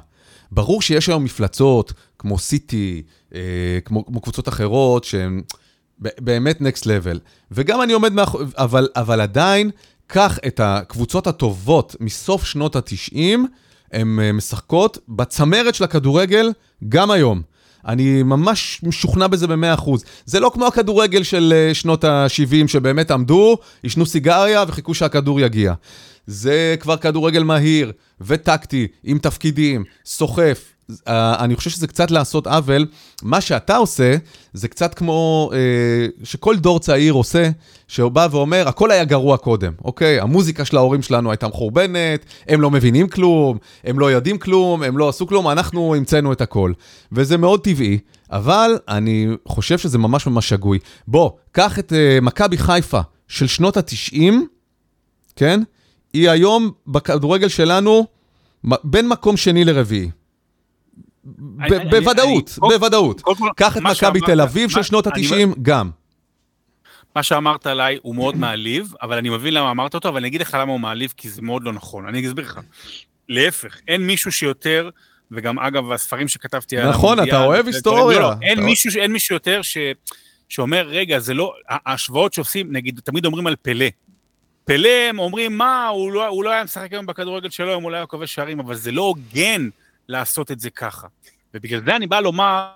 [0.51, 3.01] ברור שיש היום מפלצות, כמו סיטי,
[3.35, 5.41] אה, כמו, כמו קבוצות אחרות, שהן
[5.99, 7.19] באמת נקסט לבל.
[7.51, 8.41] וגם אני עומד מאחור...
[8.57, 9.71] אבל, אבל עדיין,
[10.07, 13.17] קח את הקבוצות הטובות מסוף שנות ה-90,
[13.91, 16.51] הן אה, משחקות בצמרת של הכדורגל
[16.89, 17.41] גם היום.
[17.87, 19.89] אני ממש משוכנע בזה ב-100%.
[20.25, 25.73] זה לא כמו הכדורגל של אה, שנות ה-70, שבאמת עמדו, עישנו סיגריה וחיכו שהכדור יגיע.
[26.27, 31.09] זה כבר כדורגל מהיר וטקטי, עם תפקידים, סוחף, Uh,
[31.39, 32.85] אני חושב שזה קצת לעשות עוול.
[33.23, 34.15] מה שאתה עושה,
[34.53, 37.49] זה קצת כמו uh, שכל דור צעיר עושה,
[37.87, 40.19] שהוא בא ואומר, הכל היה גרוע קודם, אוקיי?
[40.19, 44.97] המוזיקה של ההורים שלנו הייתה מחורבנת, הם לא מבינים כלום, הם לא יודעים כלום, הם
[44.97, 46.73] לא עשו כלום, אנחנו המצאנו את הכל.
[47.11, 47.99] וזה מאוד טבעי,
[48.31, 50.79] אבל אני חושב שזה ממש ממש שגוי.
[51.07, 54.33] בוא, קח את uh, מכבי חיפה של שנות ה-90,
[55.35, 55.61] כן?
[56.13, 58.05] היא היום בכדורגל שלנו
[58.83, 60.09] בין מקום שני לרביעי.
[61.89, 63.21] בוודאות, בוודאות.
[63.55, 65.89] קח את מכבי תל אביב של שנות ה-90, גם.
[67.15, 70.41] מה שאמרת עליי הוא מאוד מעליב, אבל אני מבין למה אמרת אותו, אבל אני אגיד
[70.41, 72.07] לך למה הוא מעליב, כי זה מאוד לא נכון.
[72.07, 72.59] אני אסביר לך.
[73.29, 74.89] להפך, אין מישהו שיותר
[75.31, 78.19] וגם אגב, הספרים שכתבתי נכון, אתה אוהב היסטוריה.
[78.19, 79.61] לא, אין, מישהו, אין מישהו יותר
[80.49, 83.85] שאומר, רגע, זה לא, ההשוואות שעושים, נגיד, תמיד אומרים על פלא.
[84.65, 87.97] פלא, הם אומרים, מה, הוא לא, לא היה משחק היום בכדורגל שלו, אם הוא לא
[87.97, 89.69] היה כובש שערים, אבל זה לא הוגן
[90.09, 91.07] לעשות את זה ככה.
[91.53, 92.69] ובגלל זה אני בא לומר,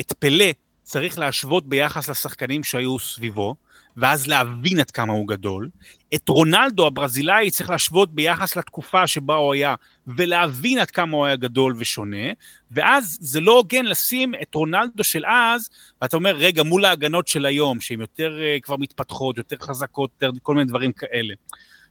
[0.00, 0.50] את פלא
[0.82, 3.54] צריך להשוות ביחס לשחקנים שהיו סביבו,
[3.96, 5.68] ואז להבין עד כמה הוא גדול.
[6.14, 9.74] את רונלדו הברזילאי צריך להשוות ביחס לתקופה שבה הוא היה,
[10.06, 12.32] ולהבין עד כמה הוא היה גדול ושונה,
[12.70, 15.70] ואז זה לא הוגן לשים את רונלדו של אז,
[16.02, 20.38] ואתה אומר, רגע, מול ההגנות של היום, שהן יותר uh, כבר מתפתחות, יותר חזקות, יותר
[20.42, 21.34] כל מיני דברים כאלה.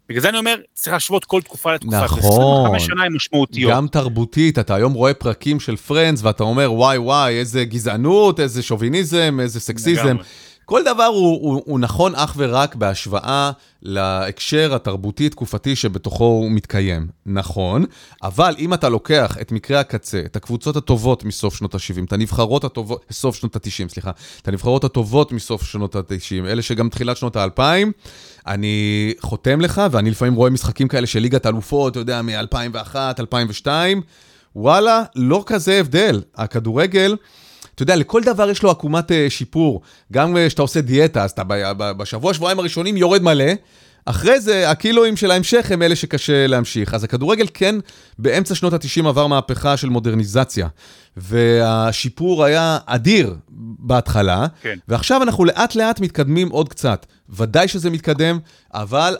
[0.09, 2.03] בגלל זה אני אומר, צריך להשוות כל תקופה לתקופה.
[2.03, 2.19] נכון.
[2.19, 3.71] 25 שנה הן משמעותיות.
[3.71, 8.63] גם תרבותית, אתה היום רואה פרקים של פרנדס, ואתה אומר, וואי וואי, איזה גזענות, איזה
[8.63, 10.05] שוביניזם, איזה סקסיזם.
[10.05, 10.23] לגמרי.
[10.69, 13.51] כל דבר הוא, הוא, הוא נכון אך ורק בהשוואה
[13.81, 17.07] להקשר התרבותי-תקופתי שבתוכו הוא מתקיים.
[17.25, 17.85] נכון,
[18.23, 22.63] אבל אם אתה לוקח את מקרה הקצה, את הקבוצות הטובות מסוף שנות ה-70, את הנבחרות
[22.63, 24.11] הטובות, סוף שנות ה-90, סליחה,
[24.41, 27.61] את הנבחרות הטובות מסוף שנות ה-90, אלה שגם תחילת שנות ה-2000,
[28.47, 34.01] אני חותם לך, ואני לפעמים רואה משחקים כאלה של ליגת אלופות, אתה יודע, מ-2001, 2002,
[34.55, 36.21] וואלה, לא כזה הבדל.
[36.35, 37.15] הכדורגל...
[37.77, 39.81] אתה יודע, לכל דבר יש לו עקומת אה, שיפור.
[40.13, 41.43] גם כשאתה עושה דיאטה, אז אתה
[41.97, 43.45] בשבוע, שבועיים הראשונים יורד מלא,
[44.09, 46.93] אחרי זה, הקילואים של ההמשך הם אלה שקשה להמשיך.
[46.93, 47.75] אז הכדורגל כן,
[48.19, 50.67] באמצע שנות ה-90 עבר מהפכה של מודרניזציה.
[51.17, 53.35] והשיפור היה אדיר
[53.79, 54.77] בהתחלה, כן.
[54.87, 57.05] ועכשיו אנחנו לאט לאט מתקדמים עוד קצת.
[57.29, 58.39] ודאי שזה מתקדם,
[58.73, 59.17] אבל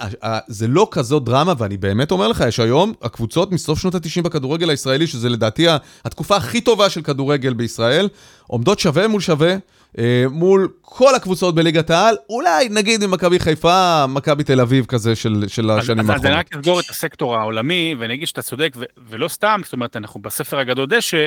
[0.47, 4.69] זה לא כזאת דרמה, ואני באמת אומר לך, יש היום הקבוצות מסוף שנות ה-90 בכדורגל
[4.69, 5.67] הישראלי, שזה לדעתי
[6.05, 8.09] התקופה הכי טובה של כדורגל בישראל,
[8.47, 9.55] עומדות שווה מול שווה.
[9.97, 15.15] אה, מול כל הקבוצות בליגת העל, אולי נגיד עם מכבי חיפה, מכבי תל אביב כזה
[15.15, 16.19] של, של השנים האחרונות.
[16.19, 19.73] אז אני רק אסגור את הסקטור העולמי, ואני אגיד שאתה צודק, ו- ולא סתם, זאת
[19.73, 21.25] אומרת, אנחנו בספר הגדול דשא,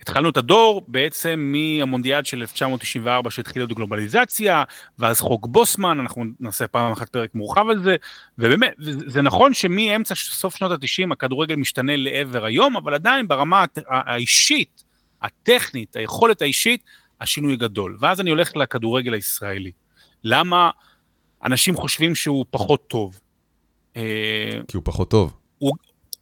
[0.00, 4.62] התחלנו את הדור בעצם מהמונדיאל של 1994 שהתחילה את הגלובליזציה,
[4.98, 7.96] ואז חוק בוסמן, אנחנו נעשה פעם אחת פרק מורחב על זה,
[8.38, 8.72] ובאמת,
[9.06, 14.84] זה נכון שמאמצע סוף שנות ה-90 הכדורגל משתנה לעבר היום, אבל עדיין ברמה האישית,
[15.22, 16.84] הטכנית, היכולת האישית,
[17.20, 17.96] השינוי גדול.
[18.00, 19.72] ואז אני הולך לכדורגל הישראלי.
[20.24, 20.70] למה
[21.44, 23.20] אנשים חושבים שהוא פחות טוב?
[23.96, 25.36] אה, כי הוא פחות טוב.
[25.58, 25.72] הוא,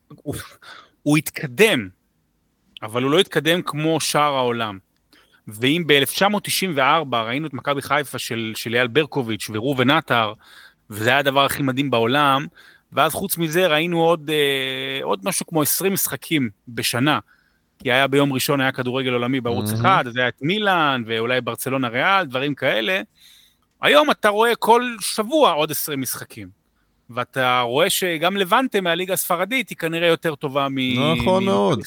[0.09, 0.34] הוא,
[1.03, 1.88] הוא התקדם,
[2.82, 4.78] אבל הוא לא התקדם כמו שאר העולם.
[5.49, 10.32] ואם ב-1994 ראינו את מכבי חיפה של, של אייל ברקוביץ' וראובן עטר,
[10.90, 12.46] וזה היה הדבר הכי מדהים בעולם,
[12.92, 17.18] ואז חוץ מזה ראינו עוד, אה, עוד משהו כמו 20 משחקים בשנה
[17.79, 19.74] כי היה ביום ראשון, היה כדורגל עולמי בערוץ mm-hmm.
[19.74, 23.01] אחד, אז היה את מילאן, ואולי ברצלונה ריאל, דברים כאלה.
[23.83, 26.59] היום אתה רואה כל שבוע עוד 20 משחקים.
[27.11, 30.76] ואתה רואה שגם לבנטה מהליגה הספרדית היא כנראה יותר טובה מ...
[31.20, 31.81] נכון מאוד.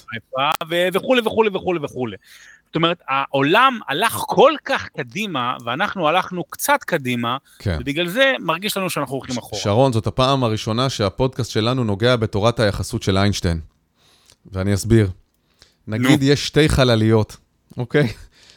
[0.93, 2.17] וכולי וכולי וכולי וכולי.
[2.65, 7.77] זאת אומרת, העולם הלך כל כך קדימה, ואנחנו הלכנו קצת קדימה, כן.
[7.81, 9.61] ובגלל זה מרגיש לנו שאנחנו הולכים אחורה.
[9.61, 13.59] שרון, זאת הפעם הראשונה שהפודקאסט שלנו נוגע בתורת היחסות של איינשטיין.
[14.51, 15.09] ואני אסביר.
[15.91, 17.37] נגיד יש שתי חלליות,
[17.77, 18.07] אוקיי?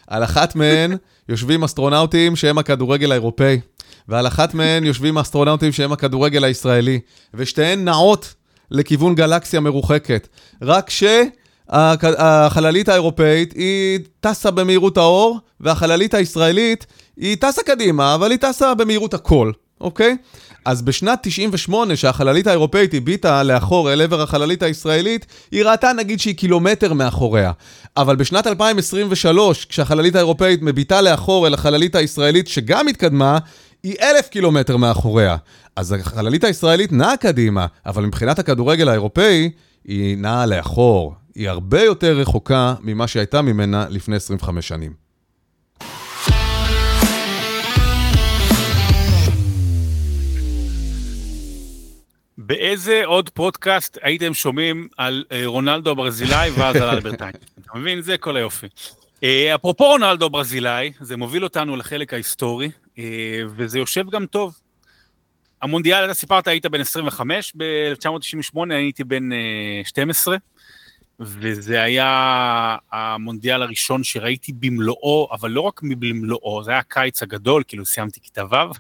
[0.06, 0.96] על אחת מהן
[1.28, 3.60] יושבים אסטרונאוטים שהם הכדורגל האירופאי,
[4.08, 7.00] ועל אחת מהן יושבים אסטרונאוטים שהם הכדורגל הישראלי,
[7.34, 8.34] ושתיהן נעות
[8.70, 10.28] לכיוון גלקסיה מרוחקת.
[10.62, 10.90] רק
[11.70, 19.14] שהחללית האירופאית היא טסה במהירות האור, והחללית הישראלית היא טסה קדימה, אבל היא טסה במהירות
[19.14, 20.16] הקול, אוקיי?
[20.64, 26.36] אז בשנת 98, שהחללית האירופאית הביטה לאחור אל עבר החללית הישראלית, היא ראתה נגיד שהיא
[26.36, 27.52] קילומטר מאחוריה.
[27.96, 33.38] אבל בשנת 2023, כשהחללית האירופאית מביטה לאחור אל החללית הישראלית שגם התקדמה,
[33.82, 35.36] היא אלף קילומטר מאחוריה.
[35.76, 39.50] אז החללית הישראלית נעה קדימה, אבל מבחינת הכדורגל האירופאי,
[39.84, 41.14] היא נעה לאחור.
[41.34, 45.03] היא הרבה יותר רחוקה ממה שהייתה ממנה לפני 25 שנים.
[52.46, 57.32] באיזה עוד פודקאסט הייתם שומעים על אה, רונלדו הברזילאי ואז על אלברטיין?
[57.60, 58.02] אתה מבין?
[58.02, 58.66] זה כל היופי.
[59.22, 64.58] אה, אפרופו רונלדו הברזילאי, זה מוביל אותנו לחלק ההיסטורי, אה, וזה יושב גם טוב.
[65.62, 69.28] המונדיאל, אתה סיפרת, היית בן 25, ב-1998 הייתי בן
[69.84, 70.36] 12,
[71.20, 77.86] וזה היה המונדיאל הראשון שראיתי במלואו, אבל לא רק במלואו, זה היה הקיץ הגדול, כאילו
[77.86, 78.72] סיימתי כיתה ו',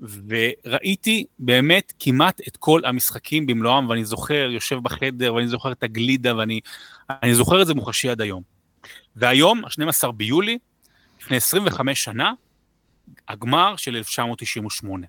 [0.00, 6.36] וראיתי באמת כמעט את כל המשחקים במלואם, ואני זוכר, יושב בחדר, ואני זוכר את הגלידה,
[6.36, 8.42] ואני זוכר את זה מוחשי עד היום.
[9.16, 10.58] והיום, ה-12 ביולי,
[11.20, 12.32] לפני 25 שנה,
[13.28, 15.06] הגמר של 1998.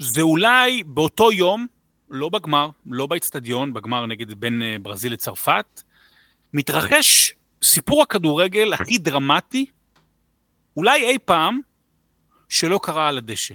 [0.00, 1.66] וזה אולי באותו יום,
[2.12, 5.82] לא בגמר, לא באצטדיון, בגמר נגד בין אה, ברזיל לצרפת,
[6.52, 7.32] מתרחש
[7.62, 9.66] סיפור הכדורגל הכי דרמטי,
[10.76, 11.60] אולי אי פעם,
[12.48, 13.54] שלא קרה על הדשא.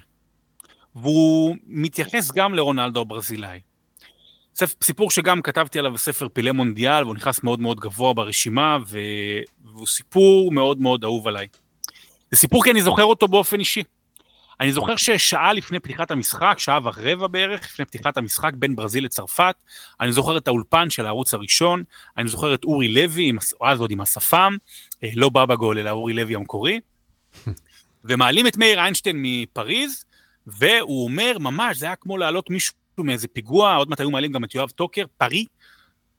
[0.96, 3.60] והוא מתייחס גם לרונלדו הברזילאי.
[4.84, 10.52] סיפור שגם כתבתי עליו בספר פילי מונדיאל, והוא נכנס מאוד מאוד גבוה ברשימה, והוא סיפור
[10.52, 11.48] מאוד מאוד אהוב עליי.
[12.32, 13.84] זה סיפור כי אני זוכר אותו באופן אישי.
[14.60, 19.56] אני זוכר ששעה לפני פתיחת המשחק, שעה ורבע בערך, לפני פתיחת המשחק בין ברזיל לצרפת,
[20.02, 21.84] אני זוכר את האולפן של הערוץ הראשון,
[22.18, 23.32] אני זוכר את אורי לוי,
[23.62, 24.56] אז עוד עם השפם,
[25.04, 26.80] אה, לא בבא גול, אלא אורי לוי המקורי,
[28.04, 30.06] ומעלים את מאיר איינשטיין מפריז,
[30.48, 34.44] והוא אומר, ממש, זה היה כמו להעלות מישהו מאיזה פיגוע, עוד מעט היו מעלים גם
[34.44, 35.46] את יואב טוקר, פרי,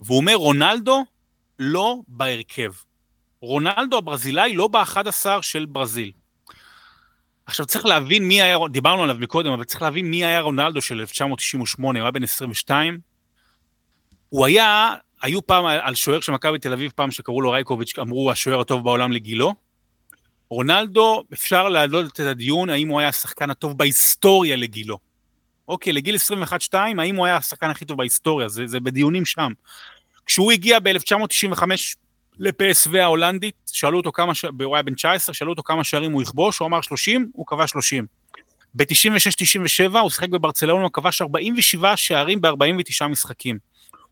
[0.01, 1.05] והוא אומר, רונלדו
[1.59, 2.73] לא בהרכב.
[3.41, 6.13] רונלדו הברזילאי לא ב-11 של ברזיל.
[7.49, 11.01] עכשיו צריך להבין מי היה, דיברנו עליו מקודם, אבל צריך להבין מי היה רונלדו של
[11.01, 12.99] 1998, הוא היה בן 22.
[14.29, 18.31] הוא היה, היו פעם על שוער של מכבי תל אביב, פעם שקראו לו רייקוביץ', אמרו
[18.31, 19.55] השוער הטוב בעולם לגילו.
[20.51, 24.99] רונלדו, אפשר להעלות את הדיון האם הוא היה השחקן הטוב בהיסטוריה לגילו.
[25.69, 26.17] אוקיי, לגיל
[26.73, 28.49] 21-2, האם הוא היה השחקן הכי טוב בהיסטוריה?
[28.49, 29.53] זה, זה בדיונים שם.
[30.27, 31.63] כשהוא הגיע ב-1995
[32.39, 34.45] לפסו ההולנדית, שאלו אותו כמה, ש...
[34.65, 37.71] הוא היה בן 19, שאלו אותו כמה שערים הוא יכבוש, הוא אמר 30, הוא כבש
[37.71, 38.07] 30.
[38.75, 43.59] ב-96-97 הוא שיחק בברצלונה, הוא כבש 47 שערים ב-49 משחקים.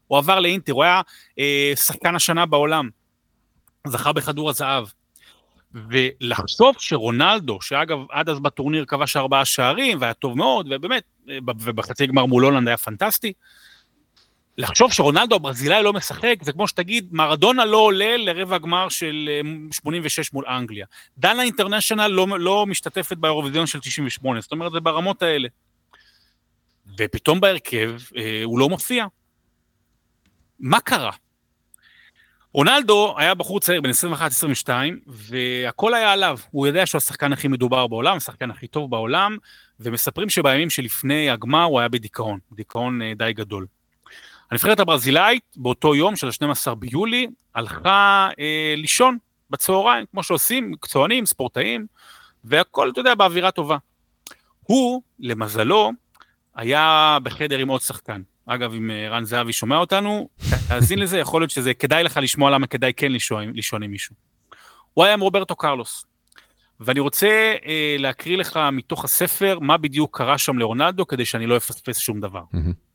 [0.06, 1.00] הוא עבר לאינטר, הוא היה
[1.38, 2.88] אה, שחקן השנה בעולם,
[3.86, 4.84] זכה בכדור הזהב.
[5.90, 12.06] ולחשוב שרונלדו, שאגב עד אז בטורניר כבש ארבעה שערים והיה טוב מאוד, ובאמת, אה, ובחצי
[12.06, 13.32] גמר מול הולנד היה פנטסטי,
[14.58, 19.28] לחשוב שרונלדו הברזילאי לא משחק, זה כמו שתגיד, מרדונה לא עולה לרבע גמר של
[19.72, 20.86] 86 אה, מול אנגליה.
[21.18, 25.48] דנה אינטרנשיונל לא, לא משתתפת באירוויזיון של 98, זאת אומרת, זה ברמות האלה.
[26.98, 29.06] ופתאום בהרכב אה, הוא לא מופיע.
[30.60, 31.10] מה קרה?
[32.52, 33.90] רונלדו היה בחור צעיר בן
[34.66, 34.68] 21-22,
[35.06, 36.38] והכל היה עליו.
[36.50, 39.36] הוא יודע שהוא השחקן הכי מדובר בעולם, השחקן הכי טוב בעולם,
[39.80, 43.66] ומספרים שבימים שלפני הגמר הוא היה בדיכאון, דיכאון אה, די גדול.
[44.50, 49.18] הנבחרת הברזילאית באותו יום של ה-12 ביולי הלכה אה, לישון
[49.50, 51.86] בצהריים, כמו שעושים מקצוענים, ספורטאים,
[52.44, 53.76] והכל, אתה יודע, באווירה טובה.
[54.62, 55.92] הוא, למזלו,
[56.54, 58.22] היה בחדר עם עוד שחקן.
[58.46, 60.28] אגב, אם אה, רן זהבי שומע אותנו,
[60.68, 64.14] תאזין לזה, יכול להיות שזה כדאי לך לשמוע למה כדאי כן לישון, לישון עם מישהו.
[64.94, 66.04] הוא היה עם רוברטו קרלוס.
[66.80, 71.56] ואני רוצה אה, להקריא לך מתוך הספר מה בדיוק קרה שם לרונלדו, כדי שאני לא
[71.56, 72.42] אפספס שום דבר.
[72.54, 72.85] Mm-hmm.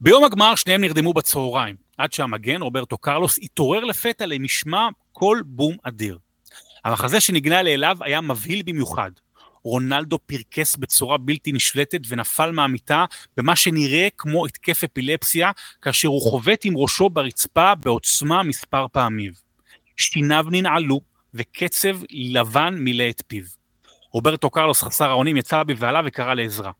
[0.00, 6.18] ביום הגמר שניהם נרדמו בצהריים, עד שהמגן, רוברטו קרלוס, התעורר לפתע למשמע קול בום אדיר.
[6.84, 9.10] המחזה שנגנה לאליו היה מבהיל במיוחד.
[9.64, 13.04] רונלדו פרקס בצורה בלתי נשלטת ונפל מהמיטה
[13.36, 15.50] במה שנראה כמו התקף אפילפסיה,
[15.82, 19.32] כאשר הוא חובט עם ראשו ברצפה בעוצמה מספר פעמים.
[19.96, 21.00] שיניו ננעלו
[21.34, 23.44] וקצב לבן מילא את פיו.
[24.12, 26.70] רוברטו קרלוס חסר האונים יצא בבהלה וקרא לעזרה.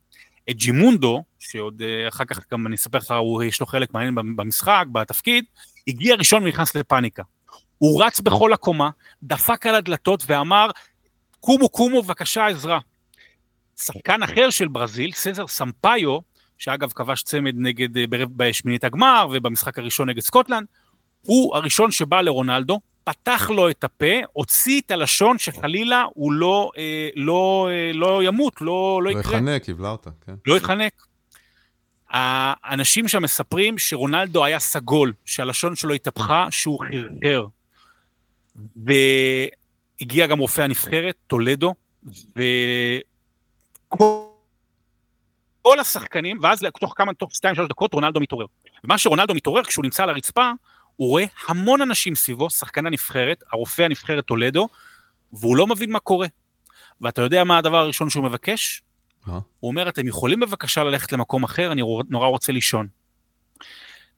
[0.51, 4.14] את ג'ימונדו, שעוד אה, אחר כך גם אני אספר לך, הוא, יש לו חלק מעניין
[4.14, 5.44] במשחק, בתפקיד,
[5.88, 7.22] הגיע ראשון ונכנס לפאניקה.
[7.78, 8.90] הוא רץ בכל הקומה,
[9.22, 10.70] דפק על הדלתות ואמר,
[11.40, 12.78] קומו קומו בבקשה עזרה.
[13.76, 16.18] שחקן אחר של ברזיל, סזר סמפאיו,
[16.59, 18.05] שאגב כבש צמד נגד, אה,
[18.36, 20.66] בשמינית הגמר ובמשחק הראשון נגד סקוטלנד,
[21.22, 27.09] הוא הראשון שבא לרונלדו, פתח לו את הפה, הוציא את הלשון שחלילה הוא לא, אה,
[27.16, 29.32] לא, אה, לא ימות, לא, לא, לא יקרה.
[29.32, 30.34] לא יחנק, יבלע אותה, כן.
[30.46, 31.06] לא יחנק.
[32.11, 37.46] האנשים שם מספרים שרונלדו היה סגול, שהלשון שלו התהפכה, שהוא חרחר.
[38.76, 41.74] והגיע גם רופא הנבחרת, טולדו,
[43.90, 44.30] וכל
[45.80, 48.46] השחקנים, ואז תוך כמה, תוך 2-3 דקות רונלדו מתעורר.
[48.84, 50.50] ומה שרונלדו מתעורר, כשהוא נמצא על הרצפה,
[50.99, 54.68] הוא רואה המון אנשים סביבו, שחקן הנבחרת, הרופא הנבחרת טולדו,
[55.32, 56.26] והוא לא מבין מה קורה.
[57.01, 58.82] ואתה יודע מה הדבר הראשון שהוא מבקש?
[59.61, 62.86] הוא אומר, אתם יכולים בבקשה ללכת למקום אחר, אני נורא רוצה לישון.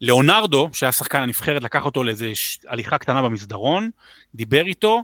[0.00, 2.26] ליאונרדו, שהיה שחקן הנבחרת, לקח אותו לאיזו
[2.68, 3.90] הליכה קטנה במסדרון,
[4.34, 5.02] דיבר איתו,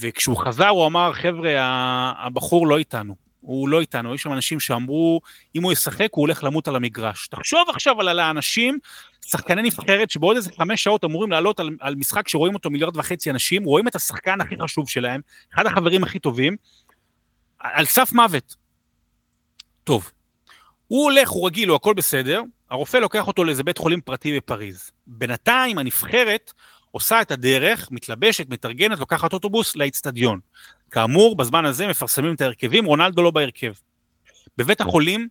[0.00, 1.50] וכשהוא חזר הוא אמר, חבר'ה,
[2.18, 3.29] הבחור לא איתנו.
[3.40, 5.20] הוא לא איתנו, יש שם אנשים שאמרו,
[5.54, 7.28] אם הוא ישחק הוא הולך למות על המגרש.
[7.28, 8.78] תחשוב עכשיו על האנשים,
[9.26, 13.30] שחקני נבחרת שבעוד איזה חמש שעות אמורים לעלות על, על משחק שרואים אותו מיליארד וחצי
[13.30, 15.20] אנשים, רואים את השחקן הכי חשוב שלהם,
[15.54, 16.56] אחד החברים הכי טובים,
[17.58, 18.56] על סף מוות.
[19.84, 20.10] טוב,
[20.86, 24.90] הוא הולך, הוא רגיל, הוא הכל בסדר, הרופא לוקח אותו לאיזה בית חולים פרטי בפריז.
[25.06, 26.52] בינתיים הנבחרת
[26.90, 30.40] עושה את הדרך, מתלבשת, מתארגנת, לוקחת אוטובוס לאיצטדיון.
[30.90, 33.72] כאמור, בזמן הזה מפרסמים את ההרכבים, רונלדו לא בהרכב.
[34.58, 35.28] בבית החולים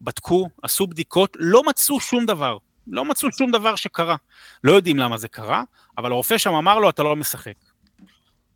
[0.00, 2.58] בדקו, עשו בדיקות, לא מצאו שום דבר.
[2.86, 4.16] לא מצאו שום דבר שקרה.
[4.64, 5.62] לא יודעים למה זה קרה,
[5.98, 7.54] אבל הרופא שם אמר לו, אתה לא משחק.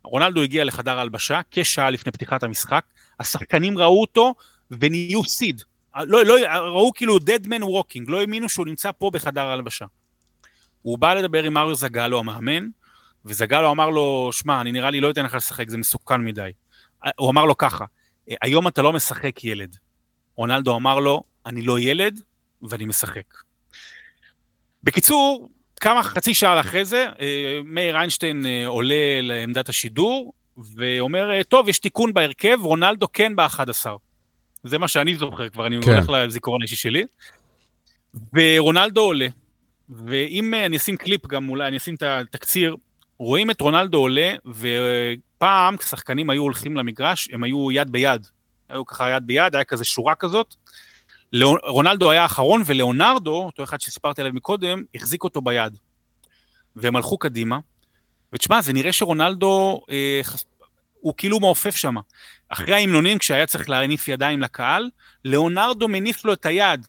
[0.03, 2.85] רונלדו הגיע לחדר ההלבשה כשעה לפני פתיחת המשחק,
[3.19, 4.35] השחקנים ראו אותו
[4.71, 5.61] ונהיו סיד.
[5.95, 9.85] לא, לא, ראו כאילו dead man walking, לא האמינו שהוא נמצא פה בחדר ההלבשה.
[10.81, 12.67] הוא בא לדבר עם מריו זגלו המאמן,
[13.25, 16.51] וזגלו אמר לו, שמע, אני נראה לי לא אתן לך לשחק, זה מסוכן מדי.
[17.17, 17.85] הוא אמר לו ככה,
[18.41, 19.75] היום אתה לא משחק ילד.
[20.35, 22.21] רונלדו אמר לו, אני לא ילד
[22.69, 23.23] ואני משחק.
[24.83, 25.49] בקיצור,
[25.79, 30.33] כמה חצי שעה אחרי זה, אה, מאיר איינשטיין אה, עולה לעמדת השידור,
[30.75, 33.85] ואומר, אה, טוב, יש תיקון בהרכב, רונלדו כן ב-11.
[34.63, 35.91] זה מה שאני זוכר כבר, אני כן.
[35.91, 37.05] הולך לזיכרון האישי שלי.
[38.33, 39.27] ורונלדו עולה,
[39.89, 42.75] ואם אני אשים קליפ גם, אולי אני אשים את התקציר,
[43.19, 48.27] רואים את רונלדו עולה, ופעם כשחקנים היו הולכים למגרש, הם היו יד ביד.
[48.69, 50.55] היו ככה יד ביד, היה כזה שורה כזאת.
[51.67, 55.77] רונלדו היה האחרון, ולאונרדו, אותו אחד שסיפרתי עליו מקודם, החזיק אותו ביד.
[56.75, 57.59] והם הלכו קדימה,
[58.33, 60.21] ותשמע, זה נראה שרונלדו, אה,
[60.99, 61.95] הוא כאילו מעופף שם.
[62.49, 64.89] אחרי ההמנונים, כשהיה צריך להניף ידיים לקהל,
[65.25, 66.87] לאונרדו מניף לו את היד.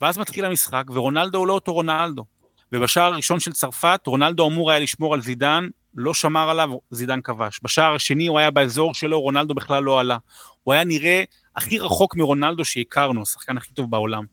[0.00, 2.24] ואז מתחיל המשחק, ורונלדו הוא לא אותו רונלדו.
[2.72, 7.60] ובשער הראשון של צרפת, רונלדו אמור היה לשמור על זידן, לא שמר עליו, זידן כבש.
[7.62, 10.18] בשער השני הוא היה באזור שלו, רונלדו בכלל לא עלה.
[10.62, 11.24] הוא היה נראה
[11.56, 14.24] הכי רחוק מרונלדו שהכרנו, השחקן הכי טוב בעולם.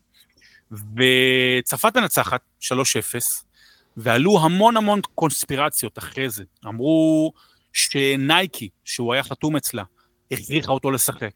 [0.72, 2.74] וצרפת מנצחת 3-0,
[3.98, 6.44] ועלו המון המון קונספירציות אחרי זה.
[6.68, 7.32] אמרו
[7.74, 9.84] שנייקי, שהוא היה חתום אצלה,
[10.32, 11.32] הכריחה אותו לשחק.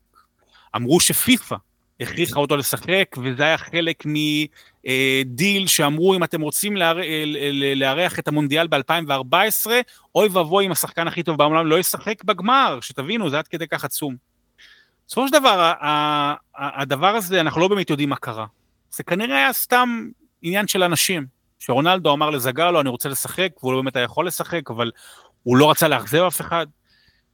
[0.76, 1.56] אמרו שפיפ"א
[2.00, 4.04] הכריחה אותו לשחק, וזה היה חלק
[4.86, 6.78] מדיל שאמרו, אם אתם רוצים
[7.76, 9.72] לארח את המונדיאל ב-2014,
[10.16, 13.86] אוי ואבוי אם השחקן הכי טוב בעולם לא ישחק בגמר, שתבינו, זה עד כדי כך
[13.86, 14.16] עצום.
[15.08, 15.74] בסופו של דבר,
[16.56, 18.46] הדבר הזה, אנחנו לא באמת יודעים מה קרה.
[18.92, 20.10] זה כנראה היה סתם
[20.42, 21.26] עניין של אנשים,
[21.60, 24.92] שרונלדו אמר לזגלו, אני רוצה לשחק, והוא לא באמת היה יכול לשחק, אבל
[25.44, 26.68] הוא לא רצה לאכזב אף אחד.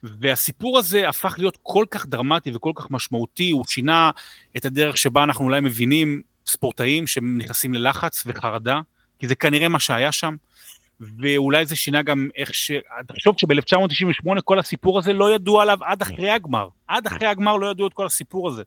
[0.03, 4.11] והסיפור הזה הפך להיות כל כך דרמטי וכל כך משמעותי, הוא שינה
[4.57, 8.79] את הדרך שבה אנחנו אולי מבינים ספורטאים שנכנסים ללחץ וחרדה,
[9.19, 10.35] כי זה כנראה מה שהיה שם.
[11.19, 12.71] ואולי זה שינה גם איך ש...
[13.07, 16.67] תחשוב שב-1998 כל הסיפור הזה לא ידעו עליו עד אחרי הגמר.
[16.87, 18.63] עד אחרי הגמר לא ידעו את כל הסיפור הזה.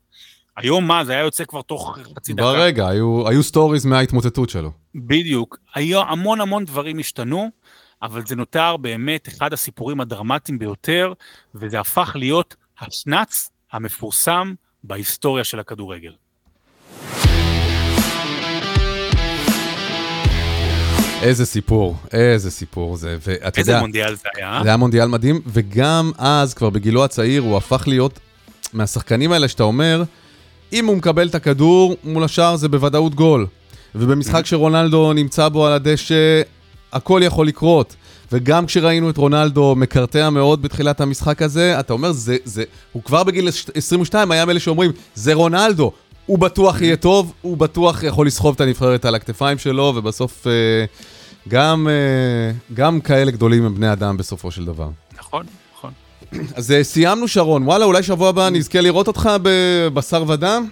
[0.56, 2.42] היום מה, זה היה יוצא כבר תוך חצי דקה.
[2.42, 4.70] ברגע, היו, היו סטוריז מההתמוטטות שלו.
[4.94, 5.58] בדיוק.
[5.74, 7.50] היו המון המון דברים השתנו,
[8.02, 11.12] אבל זה נותר באמת אחד הסיפורים הדרמטיים ביותר,
[11.54, 14.54] וזה הפך להיות השנ"צ המפורסם
[14.84, 16.12] בהיסטוריה של הכדורגל.
[21.22, 23.50] איזה סיפור, איזה סיפור זה, יודע...
[23.56, 24.60] איזה מונדיאל זה היה?
[24.62, 28.18] זה היה מונדיאל מדהים, וגם אז, כבר בגילו הצעיר, הוא הפך להיות
[28.72, 30.02] מהשחקנים האלה שאתה אומר,
[30.72, 33.46] אם הוא מקבל את הכדור מול השאר זה בוודאות גול.
[33.94, 34.46] ובמשחק.
[34.46, 36.42] שרונלדו נמצא בו על הדשא,
[36.92, 37.96] הכל יכול לקרות.
[38.32, 43.24] וגם כשראינו את רונלדו מקרטע מאוד בתחילת המשחק הזה, אתה אומר, זה, זה, הוא כבר
[43.24, 45.92] בגיל 22 היה מאלה שאומרים, זה רונלדו,
[46.26, 50.52] הוא בטוח יהיה טוב, הוא בטוח יכול לסחוב את הנבחרת על הכתפיים שלו, ובסוף אה,
[51.48, 54.88] גם, אה, גם כאלה גדולים הם בני אדם בסופו של דבר.
[55.18, 55.46] נכון,
[55.76, 55.90] נכון.
[56.54, 60.66] אז אה, סיימנו שרון, וואלה, אולי שבוע הבא נזכה לראות אותך בבשר ודם?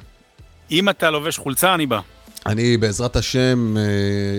[0.71, 2.01] אם אתה לובש חולצה, אני בא.
[2.47, 3.77] אני, בעזרת השם,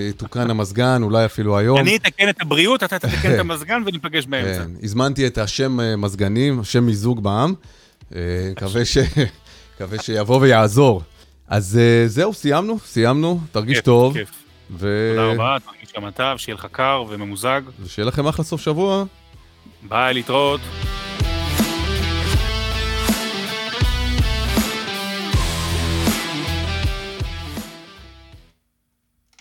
[0.09, 1.77] יתוקן המזגן, אולי אפילו היום.
[1.79, 4.63] אני אתקן את הבריאות, אתה תתקן את המזגן וניפגש באמצע.
[4.63, 7.53] כן, הזמנתי את השם מזגנים, השם מיזוג בעם.
[8.51, 8.97] מקווה ש...
[9.81, 11.01] מקווה שיבוא ויעזור.
[11.47, 14.13] אז uh, זהו, סיימנו, סיימנו, תרגיש כיף, טוב.
[14.13, 14.31] כיף.
[14.71, 15.13] ו...
[15.15, 17.61] תודה רבה, תרגיש גם אתה, שיהיה לך קר וממוזג.
[17.83, 19.03] ושיהיה לכם אחלה סוף שבוע.
[19.87, 20.61] ביי, להתראות.